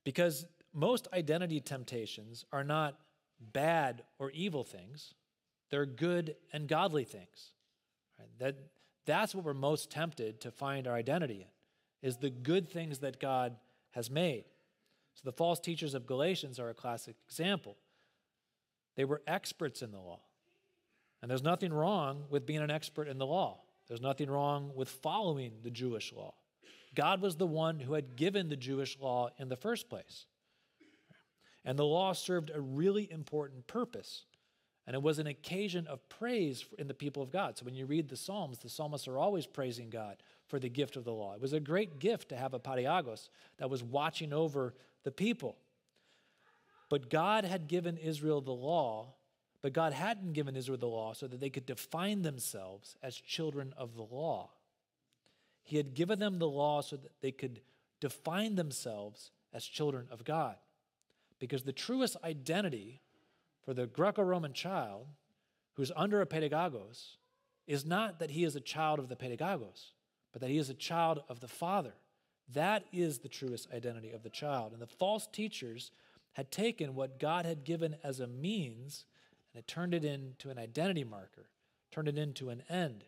Because 0.04 0.46
most 0.72 1.06
identity 1.12 1.60
temptations 1.60 2.44
are 2.52 2.64
not 2.64 2.98
bad 3.52 4.02
or 4.18 4.30
evil 4.32 4.64
things, 4.64 5.14
they're 5.70 5.86
good 5.86 6.34
and 6.52 6.66
godly 6.66 7.04
things. 7.04 7.52
Right? 8.18 8.28
That, 8.38 8.56
that's 9.06 9.34
what 9.34 9.44
we're 9.44 9.54
most 9.54 9.90
tempted 9.90 10.40
to 10.40 10.50
find 10.50 10.88
our 10.88 10.94
identity 10.94 11.42
in, 11.42 12.08
is 12.08 12.16
the 12.16 12.30
good 12.30 12.68
things 12.68 12.98
that 13.00 13.20
God 13.20 13.56
has 13.92 14.10
made. 14.10 14.44
So 15.14 15.22
the 15.24 15.32
false 15.32 15.60
teachers 15.60 15.94
of 15.94 16.06
Galatians 16.06 16.58
are 16.58 16.70
a 16.70 16.74
classic 16.74 17.16
example. 17.28 17.76
They 18.98 19.04
were 19.04 19.22
experts 19.28 19.80
in 19.80 19.92
the 19.92 20.00
law. 20.00 20.18
And 21.22 21.30
there's 21.30 21.44
nothing 21.44 21.72
wrong 21.72 22.24
with 22.30 22.44
being 22.44 22.58
an 22.58 22.70
expert 22.70 23.06
in 23.06 23.18
the 23.18 23.26
law. 23.26 23.60
There's 23.86 24.00
nothing 24.00 24.28
wrong 24.28 24.72
with 24.74 24.88
following 24.88 25.52
the 25.62 25.70
Jewish 25.70 26.12
law. 26.12 26.34
God 26.96 27.22
was 27.22 27.36
the 27.36 27.46
one 27.46 27.78
who 27.78 27.92
had 27.92 28.16
given 28.16 28.48
the 28.48 28.56
Jewish 28.56 28.98
law 29.00 29.30
in 29.38 29.48
the 29.48 29.56
first 29.56 29.88
place. 29.88 30.26
And 31.64 31.78
the 31.78 31.84
law 31.84 32.12
served 32.12 32.50
a 32.52 32.60
really 32.60 33.08
important 33.12 33.68
purpose. 33.68 34.24
And 34.84 34.96
it 34.96 35.02
was 35.02 35.20
an 35.20 35.28
occasion 35.28 35.86
of 35.86 36.08
praise 36.08 36.64
in 36.76 36.88
the 36.88 36.94
people 36.94 37.22
of 37.22 37.30
God. 37.30 37.56
So 37.56 37.66
when 37.66 37.76
you 37.76 37.86
read 37.86 38.08
the 38.08 38.16
Psalms, 38.16 38.58
the 38.58 38.68
psalmists 38.68 39.06
are 39.06 39.18
always 39.18 39.46
praising 39.46 39.90
God 39.90 40.16
for 40.48 40.58
the 40.58 40.68
gift 40.68 40.96
of 40.96 41.04
the 41.04 41.12
law. 41.12 41.34
It 41.34 41.40
was 41.40 41.52
a 41.52 41.60
great 41.60 42.00
gift 42.00 42.30
to 42.30 42.36
have 42.36 42.52
a 42.52 42.58
Pedagogos 42.58 43.28
that 43.58 43.70
was 43.70 43.84
watching 43.84 44.32
over 44.32 44.74
the 45.04 45.12
people. 45.12 45.56
But 46.88 47.10
God 47.10 47.44
had 47.44 47.68
given 47.68 47.96
Israel 47.96 48.40
the 48.40 48.52
law, 48.52 49.14
but 49.62 49.72
God 49.72 49.92
hadn't 49.92 50.32
given 50.32 50.56
Israel 50.56 50.78
the 50.78 50.86
law 50.86 51.12
so 51.12 51.26
that 51.26 51.40
they 51.40 51.50
could 51.50 51.66
define 51.66 52.22
themselves 52.22 52.96
as 53.02 53.16
children 53.16 53.74
of 53.76 53.94
the 53.94 54.02
law. 54.02 54.50
He 55.64 55.76
had 55.76 55.94
given 55.94 56.18
them 56.18 56.38
the 56.38 56.48
law 56.48 56.80
so 56.80 56.96
that 56.96 57.20
they 57.20 57.32
could 57.32 57.60
define 58.00 58.54
themselves 58.54 59.32
as 59.52 59.64
children 59.64 60.06
of 60.10 60.24
God. 60.24 60.56
Because 61.38 61.62
the 61.62 61.72
truest 61.72 62.16
identity 62.24 63.00
for 63.64 63.74
the 63.74 63.86
Greco 63.86 64.22
Roman 64.22 64.52
child 64.52 65.06
who's 65.74 65.92
under 65.94 66.20
a 66.20 66.26
pedagogos 66.26 67.16
is 67.66 67.84
not 67.84 68.18
that 68.18 68.30
he 68.30 68.44
is 68.44 68.56
a 68.56 68.60
child 68.60 68.98
of 68.98 69.08
the 69.08 69.16
pedagogos, 69.16 69.92
but 70.32 70.40
that 70.40 70.50
he 70.50 70.58
is 70.58 70.70
a 70.70 70.74
child 70.74 71.22
of 71.28 71.40
the 71.40 71.48
Father. 71.48 71.92
That 72.54 72.84
is 72.92 73.18
the 73.18 73.28
truest 73.28 73.68
identity 73.72 74.12
of 74.12 74.22
the 74.22 74.30
child. 74.30 74.72
And 74.72 74.80
the 74.80 74.86
false 74.86 75.26
teachers 75.26 75.90
had 76.38 76.52
taken 76.52 76.94
what 76.94 77.18
God 77.18 77.44
had 77.44 77.64
given 77.64 77.96
as 78.04 78.20
a 78.20 78.28
means 78.28 79.06
and 79.52 79.58
had 79.58 79.66
turned 79.66 79.92
it 79.92 80.04
into 80.04 80.50
an 80.50 80.56
identity 80.56 81.02
marker, 81.02 81.48
turned 81.90 82.06
it 82.06 82.16
into 82.16 82.50
an 82.50 82.62
end. 82.70 83.02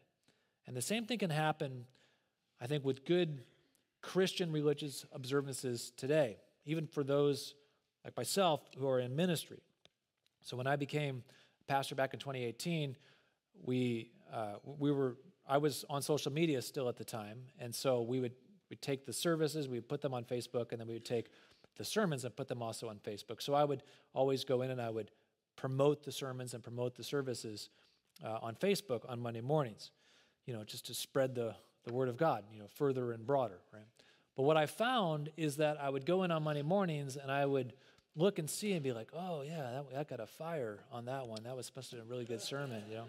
And 0.66 0.76
the 0.76 0.82
same 0.82 1.04
thing 1.04 1.18
can 1.18 1.30
happen, 1.30 1.84
I 2.60 2.66
think, 2.66 2.84
with 2.84 3.04
good 3.04 3.44
Christian 4.02 4.50
religious 4.50 5.06
observances 5.12 5.92
today, 5.96 6.38
even 6.66 6.88
for 6.88 7.04
those 7.04 7.54
like 8.04 8.16
myself 8.16 8.62
who 8.76 8.88
are 8.88 8.98
in 8.98 9.14
ministry. 9.14 9.62
So 10.42 10.56
when 10.56 10.66
I 10.66 10.74
became 10.74 11.22
pastor 11.68 11.94
back 11.94 12.12
in 12.12 12.18
2018, 12.18 12.96
we, 13.62 14.10
uh, 14.34 14.54
we 14.64 14.90
were, 14.90 15.18
I 15.48 15.58
was 15.58 15.84
on 15.88 16.02
social 16.02 16.32
media 16.32 16.60
still 16.62 16.88
at 16.88 16.96
the 16.96 17.04
time, 17.04 17.42
and 17.60 17.72
so 17.72 18.02
we 18.02 18.18
would 18.18 18.32
we'd 18.70 18.82
take 18.82 19.04
the 19.04 19.12
services, 19.12 19.68
we 19.68 19.76
would 19.76 19.88
put 19.88 20.00
them 20.00 20.14
on 20.14 20.24
Facebook, 20.24 20.72
and 20.72 20.80
then 20.80 20.88
we 20.88 20.94
would 20.94 21.04
take 21.04 21.30
the 21.76 21.84
sermons 21.84 22.24
and 22.24 22.34
put 22.34 22.48
them 22.48 22.62
also 22.62 22.88
on 22.88 22.98
Facebook. 22.98 23.40
So 23.40 23.54
I 23.54 23.64
would 23.64 23.82
always 24.12 24.44
go 24.44 24.62
in 24.62 24.70
and 24.70 24.80
I 24.80 24.90
would 24.90 25.10
promote 25.56 26.04
the 26.04 26.12
sermons 26.12 26.54
and 26.54 26.62
promote 26.62 26.96
the 26.96 27.04
services 27.04 27.68
uh, 28.24 28.38
on 28.42 28.54
Facebook 28.54 29.08
on 29.08 29.20
Monday 29.20 29.40
mornings, 29.40 29.90
you 30.46 30.54
know, 30.54 30.64
just 30.64 30.86
to 30.86 30.94
spread 30.94 31.34
the, 31.34 31.54
the 31.84 31.92
word 31.92 32.08
of 32.08 32.16
God, 32.16 32.44
you 32.52 32.58
know, 32.58 32.66
further 32.74 33.12
and 33.12 33.26
broader, 33.26 33.58
right? 33.72 33.84
But 34.36 34.44
what 34.44 34.56
I 34.56 34.66
found 34.66 35.30
is 35.36 35.56
that 35.56 35.80
I 35.80 35.90
would 35.90 36.06
go 36.06 36.22
in 36.22 36.30
on 36.30 36.42
Monday 36.42 36.62
mornings 36.62 37.16
and 37.16 37.30
I 37.30 37.44
would 37.44 37.74
look 38.16 38.38
and 38.38 38.48
see 38.48 38.72
and 38.72 38.82
be 38.82 38.92
like, 38.92 39.08
oh, 39.12 39.42
yeah, 39.42 39.70
that, 39.72 39.90
that 39.92 40.08
got 40.08 40.20
a 40.20 40.26
fire 40.26 40.78
on 40.92 41.04
that 41.06 41.26
one. 41.26 41.42
That 41.44 41.56
was 41.56 41.66
supposed 41.66 41.90
to 41.90 41.96
be 41.96 42.02
a 42.02 42.04
really 42.04 42.24
good 42.24 42.40
sermon, 42.40 42.82
you 42.88 42.96
know? 42.96 43.04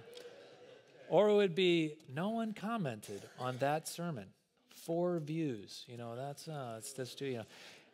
Or 1.10 1.30
it 1.30 1.34
would 1.34 1.56
be, 1.56 1.96
no 2.14 2.30
one 2.30 2.54
commented 2.54 3.22
on 3.40 3.58
that 3.58 3.88
sermon. 3.88 4.28
Four 4.70 5.20
views, 5.20 5.86
you 5.88 5.98
know, 5.98 6.16
that's, 6.16 6.48
uh, 6.48 6.74
that's, 6.76 6.94
that's 6.94 7.16
too, 7.16 7.26
you 7.26 7.38
know. 7.38 7.46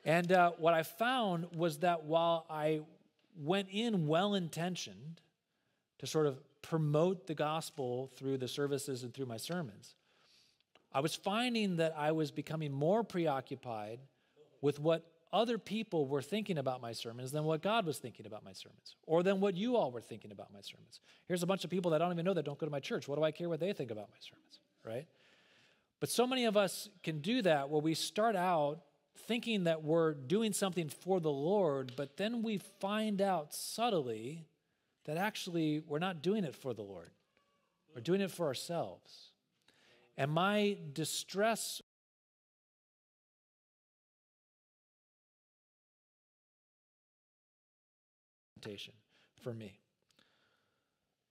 And 0.07 0.31
uh, 0.31 0.51
what 0.57 0.73
I 0.73 0.83
found 0.83 1.47
was 1.53 1.79
that 1.79 2.05
while 2.05 2.45
I 2.49 2.79
went 3.37 3.67
in 3.69 4.07
well 4.07 4.35
intentioned 4.35 5.19
to 5.99 6.07
sort 6.07 6.27
of 6.27 6.39
promote 6.61 7.27
the 7.27 7.35
gospel 7.35 8.09
through 8.15 8.37
the 8.37 8.47
services 8.47 9.03
and 9.03 9.13
through 9.13 9.25
my 9.25 9.35
sermons, 9.35 9.95
I 10.93 11.01
was 11.01 11.13
finding 11.13 11.75
that 11.75 11.93
I 11.97 12.13
was 12.13 12.31
becoming 12.31 12.71
more 12.71 13.03
preoccupied 13.03 13.99
with 14.61 14.79
what 14.79 15.05
other 15.33 15.57
people 15.57 16.07
were 16.07 16.21
thinking 16.21 16.57
about 16.57 16.81
my 16.81 16.93
sermons 16.93 17.33
than 17.33 17.43
what 17.43 17.61
God 17.61 17.85
was 17.85 17.97
thinking 17.97 18.25
about 18.25 18.45
my 18.45 18.53
sermons, 18.53 18.95
or 19.05 19.23
than 19.23 19.41
what 19.41 19.57
you 19.57 19.75
all 19.75 19.91
were 19.91 19.99
thinking 19.99 20.31
about 20.31 20.53
my 20.53 20.61
sermons. 20.61 21.01
Here's 21.27 21.43
a 21.43 21.47
bunch 21.47 21.65
of 21.65 21.69
people 21.69 21.91
that 21.91 22.01
I 22.01 22.05
don't 22.05 22.13
even 22.13 22.23
know 22.23 22.33
that 22.33 22.45
don't 22.45 22.57
go 22.57 22.65
to 22.65 22.71
my 22.71 22.79
church. 22.79 23.09
What 23.09 23.17
do 23.17 23.23
I 23.25 23.31
care 23.31 23.49
what 23.49 23.59
they 23.59 23.73
think 23.73 23.91
about 23.91 24.07
my 24.09 24.17
sermons, 24.21 24.61
right? 24.85 25.05
But 25.99 26.09
so 26.09 26.25
many 26.25 26.45
of 26.45 26.55
us 26.55 26.87
can 27.03 27.19
do 27.19 27.41
that 27.41 27.69
where 27.69 27.81
we 27.81 27.93
start 27.93 28.37
out 28.37 28.79
thinking 29.17 29.65
that 29.65 29.83
we're 29.83 30.13
doing 30.13 30.53
something 30.53 30.89
for 30.89 31.19
the 31.19 31.31
Lord, 31.31 31.93
but 31.95 32.17
then 32.17 32.43
we 32.43 32.59
find 32.79 33.21
out 33.21 33.53
subtly 33.53 34.45
that 35.05 35.17
actually 35.17 35.81
we're 35.87 35.99
not 35.99 36.21
doing 36.21 36.43
it 36.43 36.55
for 36.55 36.73
the 36.73 36.83
Lord. 36.83 37.09
We're 37.95 38.01
doing 38.01 38.21
it 38.21 38.31
for 38.31 38.45
ourselves. 38.45 39.31
And 40.17 40.31
my 40.31 40.77
distress 40.93 41.81
for 49.41 49.53
me. 49.53 49.79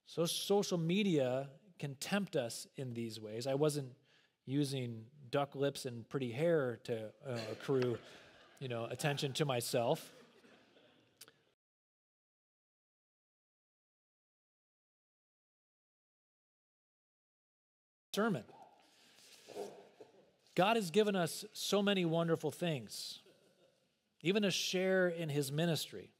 So 0.06 0.24
social 0.24 0.78
media 0.78 1.48
can 1.78 1.94
tempt 1.96 2.36
us 2.36 2.66
in 2.76 2.94
these 2.94 3.20
ways. 3.20 3.46
I 3.46 3.54
wasn't 3.54 3.92
using 4.46 5.04
duck 5.30 5.54
lips 5.54 5.84
and 5.84 6.08
pretty 6.08 6.30
hair 6.32 6.78
to 6.84 7.06
uh, 7.28 7.38
accrue, 7.52 7.98
you 8.60 8.68
know, 8.68 8.86
attention 8.86 9.32
to 9.34 9.44
myself. 9.44 10.12
Sermon. 18.14 18.44
God 20.54 20.76
has 20.76 20.90
given 20.90 21.14
us 21.14 21.44
so 21.52 21.82
many 21.82 22.06
wonderful 22.06 22.50
things, 22.50 23.20
even 24.22 24.42
a 24.42 24.50
share 24.50 25.06
in 25.06 25.28
his 25.28 25.52
ministry. 25.52 26.12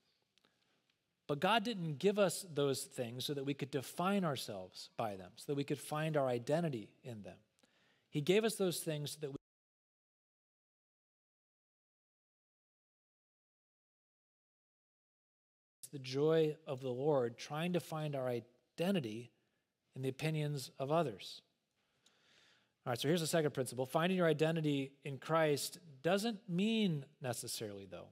But 1.27 1.41
God 1.41 1.65
didn't 1.65 1.99
give 1.99 2.19
us 2.19 2.45
those 2.55 2.83
things 2.83 3.25
so 3.25 3.35
that 3.35 3.45
we 3.45 3.55
could 3.55 3.71
define 3.71 4.25
ourselves 4.25 4.91
by 4.97 5.17
them, 5.17 5.31
so 5.37 5.45
that 5.49 5.57
we 5.57 5.65
could 5.65 5.79
find 5.79 6.17
our 6.17 6.29
identity 6.29 6.91
in 7.03 7.23
them. 7.23 7.37
He 8.17 8.23
gave 8.23 8.45
us 8.45 8.55
those 8.55 8.79
things 8.79 9.11
so 9.11 9.19
that 9.21 9.31
we 9.31 9.37
the 15.93 15.99
joy 15.99 16.57
of 16.67 16.81
the 16.81 16.89
Lord 16.89 17.37
trying 17.37 17.75
to 17.75 17.81
find 17.81 18.17
our 18.17 18.27
identity 18.27 19.33
in 19.95 20.01
the 20.01 20.09
opinions 20.09 20.71
of 20.79 20.91
others. 20.91 21.43
All 22.87 22.91
right, 22.93 22.99
so 22.99 23.07
here's 23.07 23.21
the 23.21 23.27
second 23.27 23.53
principle. 23.53 23.85
Finding 23.85 24.17
your 24.17 24.27
identity 24.27 24.93
in 25.05 25.19
Christ 25.19 25.79
doesn't 26.03 26.39
mean 26.49 27.05
necessarily, 27.21 27.85
though, 27.85 28.09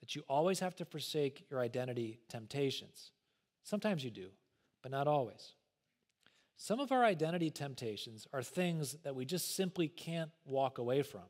that 0.00 0.16
you 0.16 0.22
always 0.30 0.60
have 0.60 0.76
to 0.76 0.86
forsake 0.86 1.44
your 1.50 1.60
identity 1.60 2.20
temptations. 2.30 3.10
Sometimes 3.64 4.02
you 4.02 4.10
do, 4.10 4.28
but 4.82 4.90
not 4.90 5.06
always. 5.06 5.52
Some 6.62 6.78
of 6.78 6.92
our 6.92 7.02
identity 7.02 7.48
temptations 7.48 8.26
are 8.34 8.42
things 8.42 8.98
that 9.02 9.16
we 9.16 9.24
just 9.24 9.56
simply 9.56 9.88
can't 9.88 10.30
walk 10.44 10.76
away 10.76 11.00
from. 11.00 11.22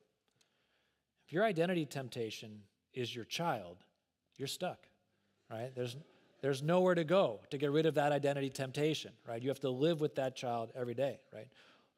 If 1.25 1.33
your 1.33 1.45
identity 1.45 1.87
temptation 1.87 2.63
is 2.95 3.15
your 3.15 3.25
child, 3.25 3.77
you're 4.37 4.49
stuck, 4.49 4.89
right? 5.49 5.71
There's, 5.73 5.97
there's 6.43 6.65
nowhere 6.65 6.97
to 6.97 7.05
go 7.05 7.43
to 7.51 7.59
get 7.59 7.71
rid 7.71 7.87
of 7.87 7.95
that 7.95 8.11
identity 8.11 8.51
temptation, 8.51 9.13
right? 9.25 9.41
You 9.41 9.51
have 9.51 9.61
to 9.61 9.71
live 9.71 10.01
with 10.01 10.17
that 10.17 10.35
child 10.35 10.73
every 10.75 10.95
day, 10.95 11.21
right? 11.33 11.47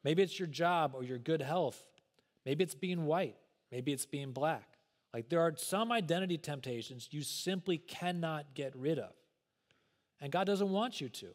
Maybe 0.03 0.21
it's 0.21 0.37
your 0.37 0.47
job 0.47 0.91
or 0.93 1.03
your 1.03 1.17
good 1.17 1.41
health. 1.41 1.83
Maybe 2.45 2.63
it's 2.63 2.75
being 2.75 3.07
white. 3.07 3.37
Maybe 3.71 3.93
it's 3.93 4.05
being 4.05 4.31
black. 4.31 4.77
Like 5.11 5.29
there 5.29 5.41
are 5.41 5.55
some 5.57 5.91
identity 5.91 6.37
temptations 6.37 7.07
you 7.09 7.23
simply 7.23 7.79
cannot 7.79 8.53
get 8.53 8.75
rid 8.75 8.99
of. 8.99 9.13
And 10.21 10.31
God 10.31 10.45
doesn't 10.45 10.69
want 10.69 11.01
you 11.01 11.09
to. 11.09 11.29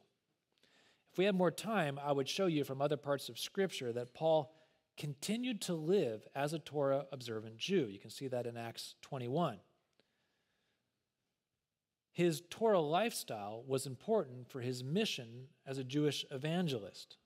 If 1.19 1.21
we 1.21 1.27
had 1.27 1.35
more 1.35 1.51
time, 1.51 1.99
I 2.01 2.13
would 2.13 2.29
show 2.29 2.47
you 2.47 2.63
from 2.63 2.81
other 2.81 2.97
parts 2.97 3.29
of 3.29 3.41
Scripture 3.41 3.93
that 3.93 4.15
Paul 4.15 4.55
continued 4.97 5.61
to 5.63 5.75
live 5.75 6.25
as 6.33 6.53
a 6.53 6.61
Torah 6.61 7.07
observant 7.11 7.57
Jew. 7.57 7.89
You 7.91 7.99
can 7.99 8.11
see 8.11 8.29
that 8.29 8.47
in 8.47 8.57
Acts 8.57 8.95
21. 9.03 9.59
His 12.13 12.45
Torah 12.49 12.79
lifestyle 12.79 13.65
was 13.67 13.85
important 13.85 14.49
for 14.49 14.61
his 14.61 14.85
mission 14.85 15.49
as 15.67 15.77
a 15.77 15.83
Jewish 15.83 16.25
evangelist. 16.31 17.17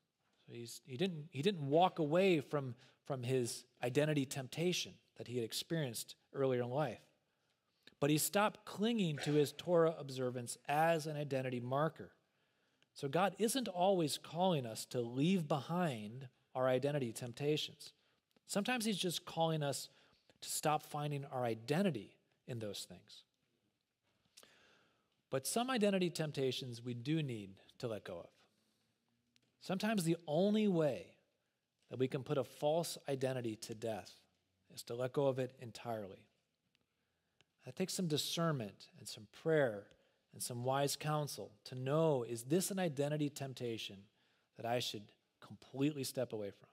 So 0.46 0.54
he, 0.86 0.96
didn't, 0.96 1.26
he 1.28 1.42
didn't 1.42 1.68
walk 1.68 1.98
away 1.98 2.40
from, 2.40 2.74
from 3.04 3.22
his 3.22 3.66
identity 3.84 4.24
temptation 4.24 4.94
that 5.18 5.28
he 5.28 5.34
had 5.34 5.44
experienced 5.44 6.16
earlier 6.32 6.62
in 6.62 6.70
life. 6.70 7.02
But 8.00 8.08
he 8.08 8.16
stopped 8.16 8.64
clinging 8.64 9.18
to 9.24 9.34
his 9.34 9.52
Torah 9.52 9.94
observance 9.98 10.56
as 10.66 11.06
an 11.06 11.18
identity 11.18 11.60
marker. 11.60 12.12
So 12.94 13.08
God 13.08 13.34
isn't 13.38 13.68
always 13.68 14.18
calling 14.18 14.66
us 14.66 14.84
to 14.86 15.00
leave 15.00 15.48
behind 15.48 16.28
our 16.54 16.68
identity 16.68 17.12
temptations. 17.12 17.92
Sometimes 18.46 18.84
he's 18.84 18.98
just 18.98 19.24
calling 19.24 19.62
us 19.62 19.88
to 20.42 20.48
stop 20.48 20.82
finding 20.82 21.24
our 21.32 21.44
identity 21.44 22.16
in 22.46 22.58
those 22.58 22.86
things. 22.88 23.24
But 25.30 25.46
some 25.46 25.70
identity 25.70 26.10
temptations 26.10 26.82
we 26.84 26.92
do 26.92 27.22
need 27.22 27.54
to 27.78 27.88
let 27.88 28.04
go 28.04 28.18
of. 28.18 28.28
Sometimes 29.62 30.04
the 30.04 30.18
only 30.26 30.68
way 30.68 31.06
that 31.88 31.98
we 31.98 32.08
can 32.08 32.22
put 32.22 32.36
a 32.36 32.44
false 32.44 32.98
identity 33.08 33.56
to 33.56 33.74
death 33.74 34.10
is 34.74 34.82
to 34.82 34.94
let 34.94 35.12
go 35.12 35.28
of 35.28 35.38
it 35.38 35.54
entirely. 35.60 36.26
That 37.64 37.76
takes 37.76 37.94
some 37.94 38.08
discernment 38.08 38.88
and 38.98 39.08
some 39.08 39.26
prayer 39.42 39.84
and 40.32 40.42
some 40.42 40.64
wise 40.64 40.96
counsel 40.96 41.52
to 41.64 41.74
know 41.74 42.24
is 42.28 42.44
this 42.44 42.70
an 42.70 42.78
identity 42.78 43.28
temptation 43.28 43.96
that 44.56 44.66
I 44.66 44.78
should 44.78 45.02
completely 45.40 46.04
step 46.04 46.32
away 46.32 46.50
from? 46.50 46.68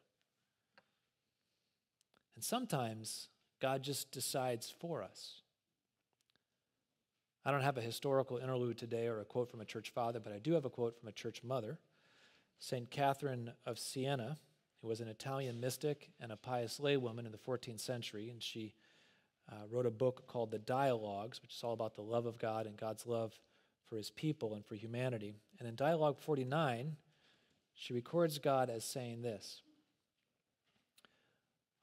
And 2.36 2.44
sometimes 2.44 3.28
God 3.62 3.84
just 3.84 4.12
decides 4.12 4.74
for 4.80 5.04
us. 5.04 5.42
I 7.44 7.52
don't 7.52 7.62
have 7.62 7.78
a 7.78 7.82
historical 7.82 8.38
interlude 8.38 8.78
today 8.78 9.08
or 9.08 9.20
a 9.20 9.26
quote 9.26 9.50
from 9.50 9.62
a 9.62 9.66
church 9.66 9.90
father, 9.90 10.20
but 10.20 10.34
I 10.34 10.40
do 10.40 10.54
have 10.54 10.66
a 10.66 10.70
quote 10.70 11.00
from 11.00 11.10
a 11.10 11.14
church 11.14 11.44
mother, 11.44 11.80
St. 12.60 12.90
Catherine 12.90 13.52
of 13.66 13.80
Siena 13.80 14.38
who 14.82 14.88
was 14.88 15.02
an 15.02 15.08
Italian 15.08 15.60
mystic 15.60 16.10
and 16.20 16.32
a 16.32 16.38
pious 16.38 16.80
laywoman 16.80 17.26
in 17.26 17.32
the 17.32 17.38
14th 17.38 17.80
century, 17.80 18.30
and 18.30 18.42
she 18.42 18.74
uh, 19.52 19.56
wrote 19.70 19.86
a 19.86 19.92
book 19.92 20.26
called 20.28 20.52
The 20.52 20.60
Dialogues, 20.60 21.42
which 21.42 21.54
is 21.54 21.64
all 21.64 21.74
about 21.74 21.96
the 21.96 22.02
love 22.02 22.26
of 22.26 22.40
God 22.40 22.66
and 22.66 22.78
God's 22.78 23.06
love 23.06 23.38
for 23.90 23.98
his 23.98 24.12
people 24.12 24.54
and 24.54 24.66
for 24.66 24.76
humanity. 24.76 25.34
And 25.60 25.68
in 25.68 25.76
Dialogue 25.76 26.20
49, 26.20 26.96
she 27.74 27.94
records 27.94 28.40
God 28.40 28.70
as 28.70 28.84
saying 28.86 29.22
this 29.22 29.62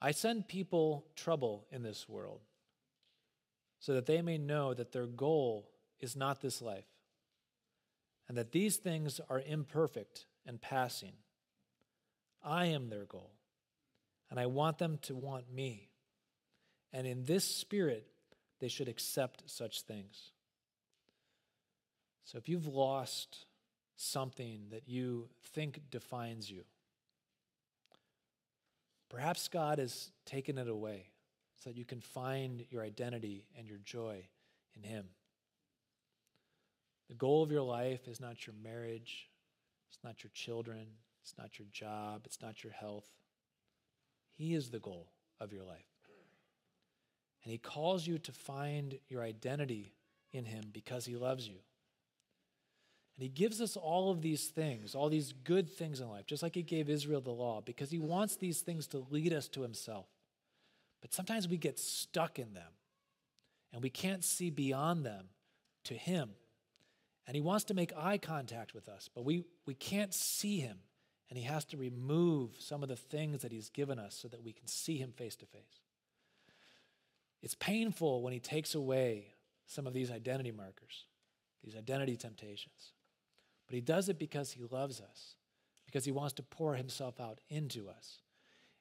I 0.01 0.13
send 0.13 0.49
people 0.49 1.07
trouble 1.17 1.67
in 1.71 1.83
this 1.83 2.09
world 2.09 2.41
so 3.81 3.95
that 3.95 4.07
they 4.07 4.23
may 4.23 4.39
know 4.39 4.75
that 4.75 4.93
their 4.93 5.07
goal 5.07 5.71
is 6.01 6.17
not 6.17 6.41
this 6.41 6.61
life, 6.63 6.87
and 8.29 8.37
that 8.37 8.53
these 8.53 8.77
things 8.77 9.21
are 9.29 9.43
imperfect 9.47 10.27
and 10.47 10.61
passing 10.61 11.13
I 12.47 12.67
am 12.67 12.89
their 12.89 13.05
goal. 13.05 13.33
And 14.31 14.39
I 14.39 14.47
want 14.47 14.79
them 14.79 14.99
to 15.03 15.15
want 15.15 15.53
me. 15.53 15.91
And 16.93 17.07
in 17.07 17.25
this 17.25 17.45
spirit, 17.45 18.07
they 18.61 18.69
should 18.69 18.89
accept 18.89 19.43
such 19.47 19.83
things. 19.83 20.31
So 22.27 22.37
if 22.37 22.49
you've 22.49 22.67
lost 22.67 23.47
something 23.97 24.67
that 24.71 24.83
you 24.87 25.31
think 25.55 25.81
defines 25.91 26.51
you, 26.51 26.65
perhaps 29.09 29.49
God 29.49 29.79
has 29.79 30.11
taken 30.27 30.59
it 30.59 30.69
away 30.69 31.07
so 31.57 31.71
that 31.71 31.77
you 31.77 31.87
can 31.87 32.03
find 32.03 32.67
your 32.69 32.83
identity 32.83 33.47
and 33.57 33.67
your 33.67 33.79
joy 33.79 34.27
in 34.77 34.83
Him. 34.83 35.07
The 37.09 37.15
goal 37.15 37.43
of 37.43 37.51
your 37.51 37.63
life 37.63 38.07
is 38.07 38.21
not 38.21 38.47
your 38.47 38.55
marriage, 38.63 39.31
it's 39.89 40.01
not 40.05 40.23
your 40.23 40.31
children, 40.35 40.87
it's 41.27 41.37
not 41.37 41.59
your 41.59 41.67
job. 41.73 42.23
It's 42.25 42.41
not 42.41 42.63
your 42.63 42.73
health. 42.73 43.09
He 44.37 44.55
is 44.55 44.71
the 44.71 44.79
goal 44.79 45.09
of 45.41 45.53
your 45.53 45.65
life. 45.65 45.91
And 47.43 47.51
He 47.51 47.59
calls 47.59 48.07
you 48.07 48.19
to 48.19 48.31
find 48.31 48.97
your 49.09 49.23
identity 49.25 49.93
in 50.33 50.45
Him 50.45 50.67
because 50.73 51.05
He 51.05 51.17
loves 51.17 51.49
you. 51.49 51.57
And 53.17 53.23
He 53.23 53.29
gives 53.29 53.61
us 53.61 53.77
all 53.77 54.11
of 54.11 54.23
these 54.23 54.49
things, 54.49 54.95
all 54.95 55.09
these 55.09 55.33
good 55.33 55.71
things 55.71 56.01
in 56.01 56.09
life, 56.09 56.27
just 56.27 56.43
like 56.43 56.55
He 56.55 56.63
gave 56.63 56.91
Israel 56.91 57.21
the 57.21 57.31
law, 57.31 57.63
because 57.65 57.91
He 57.91 57.99
wants 57.99 58.37
these 58.37 58.61
things 58.61 58.87
to 58.89 59.07
lead 59.11 59.33
us 59.33 59.49
to 59.49 59.63
Himself. 59.63 60.07
But 61.01 61.13
sometimes 61.15 61.49
we 61.49 61.57
get 61.57 61.79
stuck 61.79 62.39
in 62.39 62.55
them 62.55 62.73
and 63.73 63.83
we 63.83 63.91
can't 63.91 64.25
see 64.25 64.51
beyond 64.51 65.05
them 65.05 65.27
to 65.85 65.95
Him. 65.95 66.31
And 67.27 67.35
He 67.35 67.41
wants 67.41 67.65
to 67.65 67.75
make 67.75 67.93
eye 67.97 68.19
contact 68.19 68.75
with 68.75 68.89
us, 68.89 69.09
but 69.15 69.25
we, 69.25 69.45
we 69.67 69.75
can't 69.75 70.15
see 70.15 70.61
Him 70.61 70.79
And 71.29 71.39
he 71.39 71.45
has 71.45 71.65
to 71.67 71.77
remove 71.77 72.51
some 72.59 72.83
of 72.83 72.89
the 72.89 72.97
things 72.97 73.43
that 73.43 73.53
he's 73.53 73.69
given 73.69 73.99
us 73.99 74.15
so 74.15 74.29
that 74.29 74.45
we 74.45 74.53
can 74.53 74.67
see 74.67 74.97
him 74.97 75.13
face 75.13 75.35
to 75.37 75.47
face. 75.47 75.81
It's 77.43 77.55
painful 77.55 78.23
when 78.23 78.33
he 78.33 78.41
takes 78.41 78.75
away 78.75 79.35
some 79.67 79.87
of 79.87 79.93
these 79.93 80.11
identity 80.11 80.53
markers, 80.53 81.07
these 81.65 81.77
identity 81.77 82.17
temptations. 82.17 82.93
But 83.67 83.75
he 83.75 83.81
does 83.81 84.09
it 84.09 84.19
because 84.19 84.53
he 84.53 84.63
loves 84.71 85.01
us, 85.01 85.35
because 85.87 86.05
he 86.05 86.13
wants 86.13 86.35
to 86.35 86.43
pour 86.43 86.75
himself 86.75 87.21
out 87.21 87.41
into 87.49 87.89
us. 87.89 88.21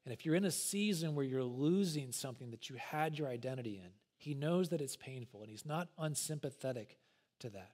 And 0.04 0.14
if 0.14 0.26
you're 0.26 0.36
in 0.36 0.46
a 0.46 0.52
season 0.52 1.16
where 1.16 1.26
you're 1.26 1.44
losing 1.44 2.12
something 2.12 2.52
that 2.52 2.70
you 2.70 2.76
had 2.76 3.18
your 3.18 3.28
identity 3.28 3.82
in, 3.84 3.92
he 4.18 4.34
knows 4.34 4.70
that 4.70 4.82
it's 4.82 4.96
painful 4.96 5.42
and 5.42 5.50
he's 5.50 5.66
not 5.66 5.90
unsympathetic 5.98 7.00
to 7.40 7.50
that. 7.50 7.72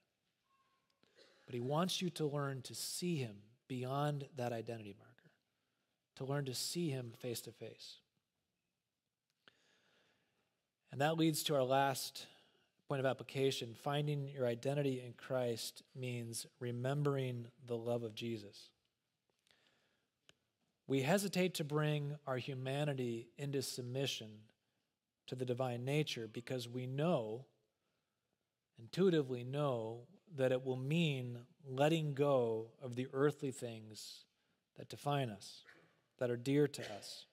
But 1.45 1.55
he 1.55 1.59
wants 1.61 2.01
you 2.01 2.09
to 2.11 2.25
learn 2.25 2.61
to 2.63 2.73
see 2.73 3.17
him 3.17 3.35
beyond 3.67 4.27
that 4.37 4.53
identity 4.53 4.95
marker, 4.97 5.31
to 6.15 6.25
learn 6.25 6.45
to 6.45 6.53
see 6.53 6.89
him 6.89 7.13
face 7.19 7.41
to 7.41 7.51
face. 7.51 7.97
And 10.91 11.01
that 11.01 11.17
leads 11.17 11.43
to 11.43 11.55
our 11.55 11.63
last 11.63 12.27
point 12.91 12.99
of 12.99 13.05
application. 13.05 13.73
Finding 13.73 14.27
your 14.27 14.45
identity 14.45 15.01
in 15.01 15.13
Christ 15.13 15.81
means 15.95 16.45
remembering 16.59 17.47
the 17.65 17.77
love 17.77 18.03
of 18.03 18.13
Jesus. 18.13 18.67
We 20.87 21.01
hesitate 21.01 21.53
to 21.53 21.63
bring 21.63 22.17
our 22.27 22.35
humanity 22.35 23.29
into 23.37 23.61
submission 23.61 24.27
to 25.27 25.35
the 25.35 25.45
divine 25.45 25.85
nature 25.85 26.27
because 26.27 26.67
we 26.67 26.85
know, 26.85 27.45
intuitively 28.77 29.45
know, 29.45 30.01
that 30.35 30.51
it 30.51 30.65
will 30.65 30.75
mean 30.75 31.37
letting 31.65 32.13
go 32.13 32.71
of 32.83 32.97
the 32.97 33.07
earthly 33.13 33.51
things 33.51 34.25
that 34.77 34.89
define 34.89 35.29
us, 35.29 35.61
that 36.19 36.29
are 36.29 36.35
dear 36.35 36.67
to 36.67 36.81
us. 36.97 37.25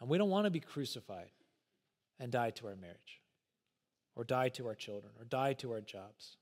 And 0.00 0.08
we 0.08 0.16
don't 0.16 0.30
want 0.30 0.46
to 0.46 0.50
be 0.50 0.60
crucified 0.60 1.28
and 2.18 2.32
die 2.32 2.52
to 2.52 2.68
our 2.68 2.76
marriage, 2.76 3.20
or 4.16 4.24
die 4.24 4.48
to 4.50 4.66
our 4.66 4.74
children, 4.74 5.12
or 5.18 5.24
die 5.24 5.52
to 5.54 5.72
our 5.72 5.80
jobs. 5.80 6.36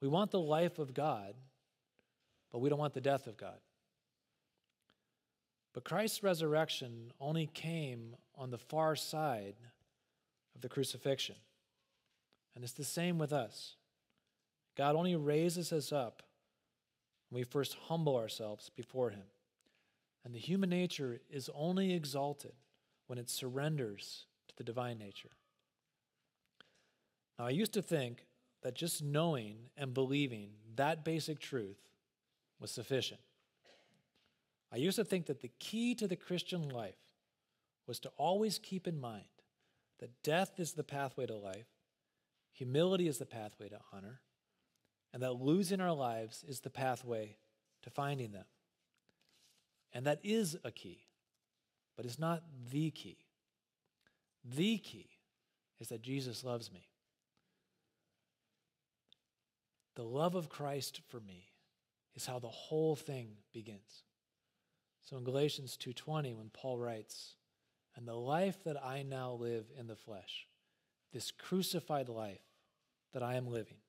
We 0.00 0.08
want 0.08 0.30
the 0.30 0.40
life 0.40 0.78
of 0.78 0.92
God, 0.92 1.34
but 2.52 2.58
we 2.58 2.68
don't 2.68 2.78
want 2.78 2.94
the 2.94 3.00
death 3.00 3.26
of 3.26 3.36
God. 3.36 3.58
But 5.72 5.84
Christ's 5.84 6.22
resurrection 6.22 7.12
only 7.20 7.46
came 7.46 8.16
on 8.36 8.50
the 8.50 8.58
far 8.58 8.94
side 8.96 9.56
of 10.54 10.60
the 10.60 10.68
crucifixion. 10.68 11.36
And 12.54 12.62
it's 12.62 12.74
the 12.74 12.84
same 12.84 13.18
with 13.18 13.32
us. 13.32 13.74
God 14.76 14.94
only 14.94 15.16
raises 15.16 15.72
us 15.72 15.92
up 15.92 16.22
when 17.28 17.40
we 17.40 17.44
first 17.44 17.76
humble 17.88 18.16
ourselves 18.16 18.70
before 18.76 19.10
Him. 19.10 19.24
And 20.24 20.34
the 20.34 20.38
human 20.38 20.70
nature 20.70 21.20
is 21.30 21.50
only 21.54 21.92
exalted 21.92 22.52
when 23.08 23.18
it 23.18 23.28
surrenders 23.28 24.26
to 24.48 24.56
the 24.56 24.64
divine 24.64 24.98
nature. 24.98 25.30
Now, 27.38 27.46
I 27.46 27.50
used 27.50 27.72
to 27.74 27.82
think 27.82 28.26
that 28.62 28.74
just 28.74 29.02
knowing 29.02 29.56
and 29.76 29.92
believing 29.92 30.50
that 30.76 31.04
basic 31.04 31.38
truth 31.38 31.78
was 32.60 32.70
sufficient. 32.70 33.20
I 34.72 34.76
used 34.76 34.96
to 34.96 35.04
think 35.04 35.26
that 35.26 35.40
the 35.40 35.52
key 35.58 35.94
to 35.96 36.08
the 36.08 36.16
Christian 36.16 36.68
life 36.68 36.98
was 37.86 38.00
to 38.00 38.10
always 38.16 38.58
keep 38.58 38.88
in 38.88 39.00
mind 39.00 39.24
that 40.00 40.22
death 40.22 40.58
is 40.58 40.72
the 40.72 40.82
pathway 40.82 41.26
to 41.26 41.36
life, 41.36 41.66
humility 42.52 43.06
is 43.06 43.18
the 43.18 43.26
pathway 43.26 43.68
to 43.68 43.78
honor, 43.92 44.20
and 45.12 45.22
that 45.22 45.40
losing 45.40 45.80
our 45.80 45.92
lives 45.92 46.44
is 46.48 46.60
the 46.60 46.70
pathway 46.70 47.36
to 47.82 47.90
finding 47.90 48.32
them. 48.32 48.46
And 49.92 50.06
that 50.06 50.18
is 50.24 50.56
a 50.64 50.72
key, 50.72 51.06
but 51.96 52.04
it's 52.04 52.18
not 52.18 52.42
the 52.72 52.90
key. 52.90 53.18
The 54.44 54.78
key 54.78 55.08
is 55.78 55.88
that 55.88 56.02
Jesus 56.02 56.42
loves 56.42 56.72
me. 56.72 56.88
The 59.94 60.04
love 60.04 60.34
of 60.34 60.48
Christ 60.48 61.00
for 61.06 61.20
me 61.20 61.52
is 62.14 62.26
how 62.26 62.38
the 62.38 62.48
whole 62.48 62.96
thing 62.96 63.36
begins. 63.52 64.04
So 65.02 65.16
in 65.16 65.24
Galatians 65.24 65.76
2:20 65.76 66.34
when 66.34 66.50
Paul 66.50 66.78
writes, 66.78 67.36
"And 67.94 68.08
the 68.08 68.14
life 68.14 68.62
that 68.64 68.82
I 68.82 69.02
now 69.02 69.32
live 69.32 69.70
in 69.70 69.86
the 69.86 69.96
flesh, 69.96 70.48
this 71.12 71.30
crucified 71.30 72.08
life 72.08 72.42
that 73.12 73.22
I 73.22 73.36
am 73.36 73.46
living, 73.46 73.82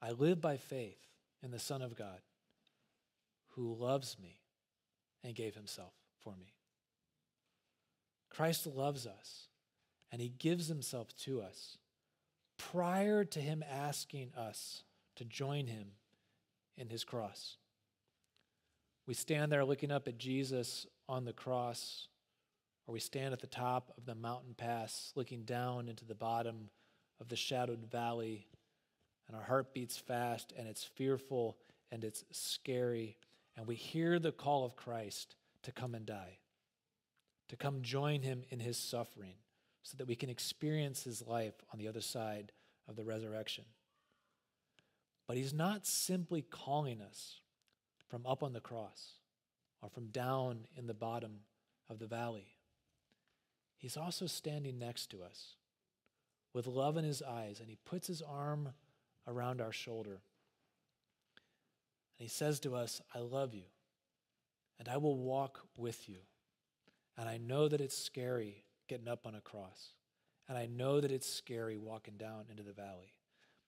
I 0.00 0.12
live 0.12 0.40
by 0.40 0.56
faith 0.56 1.06
in 1.42 1.50
the 1.50 1.58
Son 1.58 1.82
of 1.82 1.94
God, 1.94 2.22
who 3.48 3.74
loves 3.74 4.18
me 4.18 4.42
and 5.22 5.36
gave 5.36 5.54
himself 5.54 5.94
for 6.16 6.36
me." 6.36 6.54
Christ 8.30 8.64
loves 8.66 9.06
us, 9.06 9.48
and 10.10 10.22
he 10.22 10.30
gives 10.30 10.68
himself 10.68 11.14
to 11.16 11.42
us 11.42 11.76
prior 12.70 13.24
to 13.24 13.40
him 13.40 13.64
asking 13.68 14.32
us 14.36 14.84
to 15.16 15.24
join 15.24 15.66
him 15.66 15.86
in 16.76 16.88
his 16.88 17.04
cross. 17.04 17.56
We 19.06 19.14
stand 19.14 19.50
there 19.50 19.64
looking 19.64 19.90
up 19.90 20.06
at 20.06 20.18
Jesus 20.18 20.86
on 21.08 21.24
the 21.24 21.32
cross, 21.32 22.08
or 22.86 22.92
we 22.92 23.00
stand 23.00 23.32
at 23.32 23.40
the 23.40 23.46
top 23.46 23.92
of 23.98 24.06
the 24.06 24.14
mountain 24.14 24.54
pass 24.56 25.12
looking 25.16 25.42
down 25.42 25.88
into 25.88 26.04
the 26.04 26.14
bottom 26.14 26.70
of 27.20 27.28
the 27.28 27.36
shadowed 27.36 27.90
valley, 27.90 28.46
and 29.26 29.36
our 29.36 29.42
heart 29.42 29.74
beats 29.74 29.98
fast, 29.98 30.52
and 30.56 30.68
it's 30.68 30.84
fearful 30.84 31.56
and 31.90 32.04
it's 32.04 32.24
scary, 32.30 33.16
and 33.56 33.66
we 33.66 33.74
hear 33.74 34.18
the 34.18 34.32
call 34.32 34.64
of 34.64 34.76
Christ 34.76 35.34
to 35.62 35.72
come 35.72 35.94
and 35.94 36.06
die, 36.06 36.38
to 37.48 37.56
come 37.56 37.82
join 37.82 38.22
him 38.22 38.44
in 38.50 38.60
his 38.60 38.78
suffering, 38.78 39.34
so 39.82 39.96
that 39.96 40.06
we 40.06 40.14
can 40.14 40.30
experience 40.30 41.04
his 41.04 41.26
life 41.26 41.54
on 41.72 41.78
the 41.78 41.88
other 41.88 42.00
side 42.00 42.52
of 42.88 42.96
the 42.96 43.04
resurrection. 43.04 43.64
But 45.26 45.36
he's 45.36 45.52
not 45.52 45.86
simply 45.86 46.42
calling 46.42 47.00
us 47.00 47.40
from 48.08 48.26
up 48.26 48.42
on 48.42 48.52
the 48.52 48.60
cross 48.60 49.12
or 49.80 49.88
from 49.88 50.06
down 50.08 50.66
in 50.76 50.86
the 50.86 50.94
bottom 50.94 51.40
of 51.88 51.98
the 51.98 52.06
valley. 52.06 52.54
He's 53.76 53.96
also 53.96 54.26
standing 54.26 54.78
next 54.78 55.10
to 55.10 55.22
us 55.22 55.56
with 56.52 56.66
love 56.66 56.96
in 56.96 57.04
his 57.04 57.22
eyes, 57.22 57.58
and 57.60 57.68
he 57.68 57.78
puts 57.84 58.06
his 58.06 58.22
arm 58.22 58.70
around 59.26 59.60
our 59.60 59.72
shoulder. 59.72 60.20
And 62.18 62.28
he 62.28 62.28
says 62.28 62.60
to 62.60 62.76
us, 62.76 63.00
I 63.14 63.18
love 63.18 63.54
you, 63.54 63.64
and 64.78 64.88
I 64.88 64.98
will 64.98 65.16
walk 65.16 65.60
with 65.76 66.08
you. 66.08 66.18
And 67.16 67.28
I 67.28 67.38
know 67.38 67.68
that 67.68 67.80
it's 67.80 67.96
scary 67.96 68.62
getting 68.88 69.08
up 69.08 69.26
on 69.26 69.34
a 69.34 69.40
cross, 69.40 69.90
and 70.48 70.58
I 70.58 70.66
know 70.66 71.00
that 71.00 71.12
it's 71.12 71.28
scary 71.28 71.76
walking 71.76 72.14
down 72.16 72.44
into 72.50 72.62
the 72.62 72.72
valley, 72.72 73.14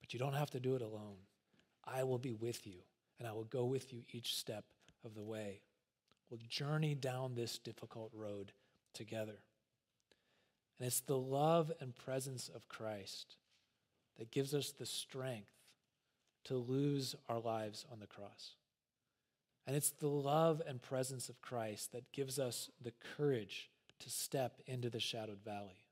but 0.01 0.13
you 0.13 0.19
don't 0.19 0.35
have 0.35 0.51
to 0.51 0.61
do 0.61 0.75
it 0.75 0.83
alone. 0.83 1.17
I 1.87 2.05
will 2.05 2.19
be 2.19 2.33
with 2.33 2.67
you 2.67 2.81
and 3.19 3.29
I 3.29 3.33
will 3.33 3.45
go 3.45 3.65
with 3.65 3.93
you 3.93 4.03
each 4.13 4.35
step 4.35 4.65
of 5.05 5.15
the 5.15 5.23
way. 5.23 5.61
We'll 6.31 6.41
journey 6.49 6.95
down 6.95 7.35
this 7.35 7.59
difficult 7.59 8.11
road 8.13 8.53
together. 8.93 9.39
And 10.79 10.87
it's 10.87 11.01
the 11.01 11.19
love 11.19 11.71
and 11.81 11.95
presence 11.95 12.51
of 12.55 12.69
Christ 12.69 13.37
that 14.19 14.31
gives 14.31 14.55
us 14.55 14.73
the 14.73 14.87
strength 14.87 15.53
to 16.45 16.57
lose 16.57 17.15
our 17.29 17.39
lives 17.39 17.87
on 17.93 18.01
the 18.01 18.07
cross. 18.07 18.55
And 19.67 19.77
it's 19.77 19.91
the 19.91 20.09
love 20.09 20.61
and 20.67 20.83
presence 20.83 21.29
of 21.29 21.41
Christ 21.41 21.93
that 21.93 22.13
gives 22.13 22.39
us 22.39 22.71
the 22.83 22.93
courage 23.17 23.71
to 24.01 24.11
step 24.11 24.61
into 24.67 24.91
the 24.91 25.01
shadowed 25.01 25.43
valley. 25.45 25.85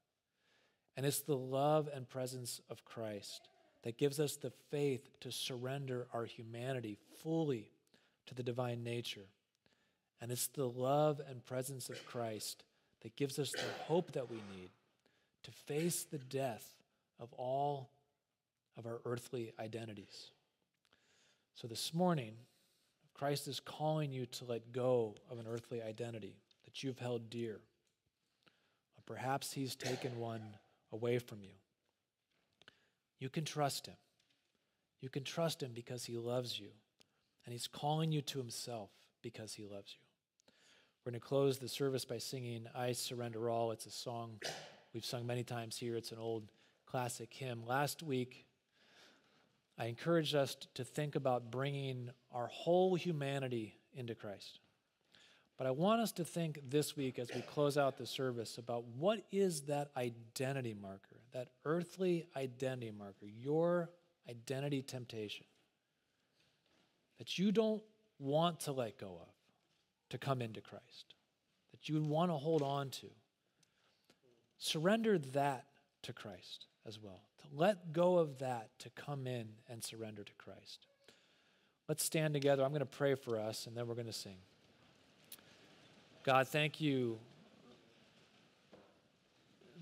And 0.96 1.07
it's 1.07 1.20
the 1.20 1.36
love 1.36 1.88
and 1.92 2.09
presence 2.09 2.61
of 2.68 2.84
Christ 2.84 3.48
that 3.82 3.98
gives 3.98 4.20
us 4.20 4.36
the 4.36 4.53
faith 4.70 5.09
to 5.20 5.32
surrender 5.32 6.07
our 6.12 6.24
humanity 6.24 6.98
fully 7.22 7.70
to 8.26 8.34
the 8.34 8.42
divine 8.42 8.84
nature. 8.84 9.26
And 10.20 10.30
it's 10.30 10.46
the 10.48 10.68
love 10.68 11.20
and 11.28 11.44
presence 11.44 11.88
of 11.88 12.07
Christ 12.07 12.64
that 13.03 13.16
gives 13.16 13.38
us 13.38 13.50
the 13.50 13.84
hope 13.86 14.12
that 14.12 14.30
we 14.30 14.36
need 14.36 14.70
to 15.42 15.50
face 15.50 16.05
the 16.05 16.18
death 16.18 16.64
of 17.18 17.32
all 17.32 17.90
of 18.76 18.86
our 18.86 19.00
earthly 19.05 19.53
identities. 19.59 20.30
So 21.55 21.66
this 21.66 21.92
morning, 21.92 22.34
Christ 23.14 23.48
is 23.48 23.61
calling 23.61 24.12
you 24.12 24.26
to 24.26 24.44
let 24.44 24.72
go 24.72 25.16
of 25.30 25.38
an 25.38 25.46
earthly 25.48 25.82
identity 25.82 26.36
that 26.64 26.82
you've 26.82 26.98
held 26.98 27.28
dear. 27.28 27.61
Perhaps 29.12 29.52
He's 29.52 29.76
taken 29.76 30.18
one 30.18 30.40
away 30.90 31.18
from 31.18 31.42
you. 31.42 31.52
You 33.18 33.28
can 33.28 33.44
trust 33.44 33.86
him. 33.86 33.96
You 35.02 35.10
can 35.10 35.22
trust 35.22 35.62
him 35.62 35.72
because 35.74 36.06
he 36.06 36.16
loves 36.16 36.58
you. 36.58 36.70
And 37.44 37.52
he's 37.52 37.66
calling 37.66 38.10
you 38.10 38.22
to 38.22 38.38
himself 38.38 38.88
because 39.20 39.52
he 39.52 39.64
loves 39.64 39.94
you. 39.94 40.54
We're 41.04 41.12
going 41.12 41.20
to 41.20 41.26
close 41.26 41.58
the 41.58 41.68
service 41.68 42.06
by 42.06 42.16
singing 42.16 42.66
I 42.74 42.92
Surrender 42.92 43.50
All. 43.50 43.70
It's 43.72 43.84
a 43.84 43.90
song 43.90 44.40
we've 44.94 45.04
sung 45.04 45.26
many 45.26 45.44
times 45.44 45.76
here. 45.76 45.94
It's 45.94 46.12
an 46.12 46.18
old 46.18 46.44
classic 46.86 47.34
hymn. 47.34 47.66
Last 47.66 48.02
week, 48.02 48.46
I 49.78 49.86
encouraged 49.86 50.34
us 50.34 50.56
to 50.72 50.84
think 50.84 51.16
about 51.16 51.50
bringing 51.50 52.08
our 52.32 52.46
whole 52.46 52.94
humanity 52.94 53.76
into 53.94 54.14
Christ. 54.14 54.58
But 55.62 55.68
I 55.68 55.70
want 55.70 56.00
us 56.00 56.10
to 56.14 56.24
think 56.24 56.58
this 56.70 56.96
week 56.96 57.20
as 57.20 57.30
we 57.32 57.40
close 57.40 57.78
out 57.78 57.96
the 57.96 58.04
service 58.04 58.58
about 58.58 58.82
what 58.98 59.22
is 59.30 59.60
that 59.66 59.92
identity 59.96 60.74
marker, 60.74 61.20
that 61.32 61.50
earthly 61.64 62.26
identity 62.36 62.90
marker, 62.90 63.26
your 63.26 63.88
identity 64.28 64.82
temptation 64.82 65.46
that 67.20 67.38
you 67.38 67.52
don't 67.52 67.80
want 68.18 68.58
to 68.62 68.72
let 68.72 68.98
go 68.98 69.20
of 69.22 69.28
to 70.10 70.18
come 70.18 70.42
into 70.42 70.60
Christ, 70.60 71.14
that 71.70 71.88
you 71.88 72.02
want 72.02 72.32
to 72.32 72.36
hold 72.36 72.62
on 72.62 72.90
to. 72.90 73.06
Surrender 74.58 75.16
that 75.16 75.66
to 76.02 76.12
Christ 76.12 76.66
as 76.84 76.98
well. 76.98 77.22
To 77.38 77.44
let 77.56 77.92
go 77.92 78.18
of 78.18 78.40
that 78.40 78.70
to 78.80 78.90
come 78.90 79.28
in 79.28 79.50
and 79.68 79.84
surrender 79.84 80.24
to 80.24 80.32
Christ. 80.38 80.88
Let's 81.88 82.04
stand 82.04 82.34
together. 82.34 82.64
I'm 82.64 82.70
going 82.70 82.80
to 82.80 82.86
pray 82.86 83.14
for 83.14 83.38
us 83.38 83.68
and 83.68 83.76
then 83.76 83.86
we're 83.86 83.94
going 83.94 84.06
to 84.06 84.12
sing. 84.12 84.38
God, 86.24 86.48
thank 86.48 86.80
you 86.80 87.18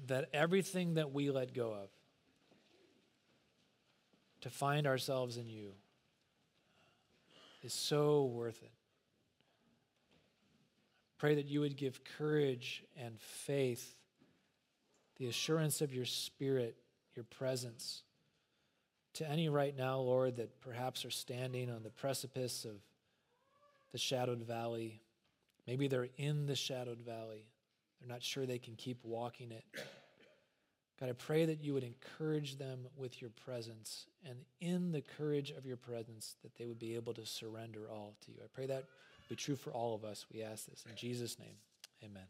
that 0.06 0.28
everything 0.32 0.94
that 0.94 1.12
we 1.12 1.30
let 1.30 1.54
go 1.54 1.72
of 1.72 1.88
to 4.40 4.50
find 4.50 4.86
ourselves 4.86 5.36
in 5.36 5.48
you 5.48 5.72
is 7.62 7.74
so 7.74 8.24
worth 8.24 8.62
it. 8.62 8.72
Pray 11.18 11.34
that 11.34 11.46
you 11.46 11.60
would 11.60 11.76
give 11.76 12.00
courage 12.16 12.82
and 12.98 13.20
faith, 13.20 13.94
the 15.18 15.26
assurance 15.26 15.82
of 15.82 15.92
your 15.92 16.06
spirit, 16.06 16.76
your 17.14 17.24
presence 17.24 18.02
to 19.14 19.28
any 19.28 19.48
right 19.48 19.76
now, 19.76 19.98
Lord, 19.98 20.36
that 20.36 20.60
perhaps 20.60 21.04
are 21.04 21.10
standing 21.10 21.70
on 21.70 21.82
the 21.82 21.90
precipice 21.90 22.64
of 22.64 22.76
the 23.92 23.98
shadowed 23.98 24.42
valley. 24.42 25.02
Maybe 25.70 25.86
they're 25.86 26.08
in 26.16 26.46
the 26.46 26.56
shadowed 26.56 27.00
valley. 27.00 27.46
They're 28.00 28.08
not 28.08 28.24
sure 28.24 28.44
they 28.44 28.58
can 28.58 28.74
keep 28.74 29.04
walking 29.04 29.52
it. 29.52 29.62
God, 30.98 31.08
I 31.08 31.12
pray 31.12 31.44
that 31.44 31.62
you 31.62 31.74
would 31.74 31.84
encourage 31.84 32.58
them 32.58 32.88
with 32.96 33.20
your 33.20 33.30
presence, 33.44 34.06
and 34.28 34.36
in 34.60 34.90
the 34.90 35.00
courage 35.00 35.52
of 35.52 35.64
your 35.64 35.76
presence, 35.76 36.34
that 36.42 36.56
they 36.56 36.66
would 36.66 36.80
be 36.80 36.96
able 36.96 37.14
to 37.14 37.24
surrender 37.24 37.86
all 37.88 38.16
to 38.26 38.32
you. 38.32 38.38
I 38.42 38.48
pray 38.52 38.66
that 38.66 38.86
be 39.28 39.36
true 39.36 39.54
for 39.54 39.70
all 39.70 39.94
of 39.94 40.02
us. 40.04 40.26
We 40.34 40.42
ask 40.42 40.66
this 40.66 40.84
in 40.90 40.96
Jesus' 40.96 41.38
name. 41.38 41.54
Amen. 42.02 42.26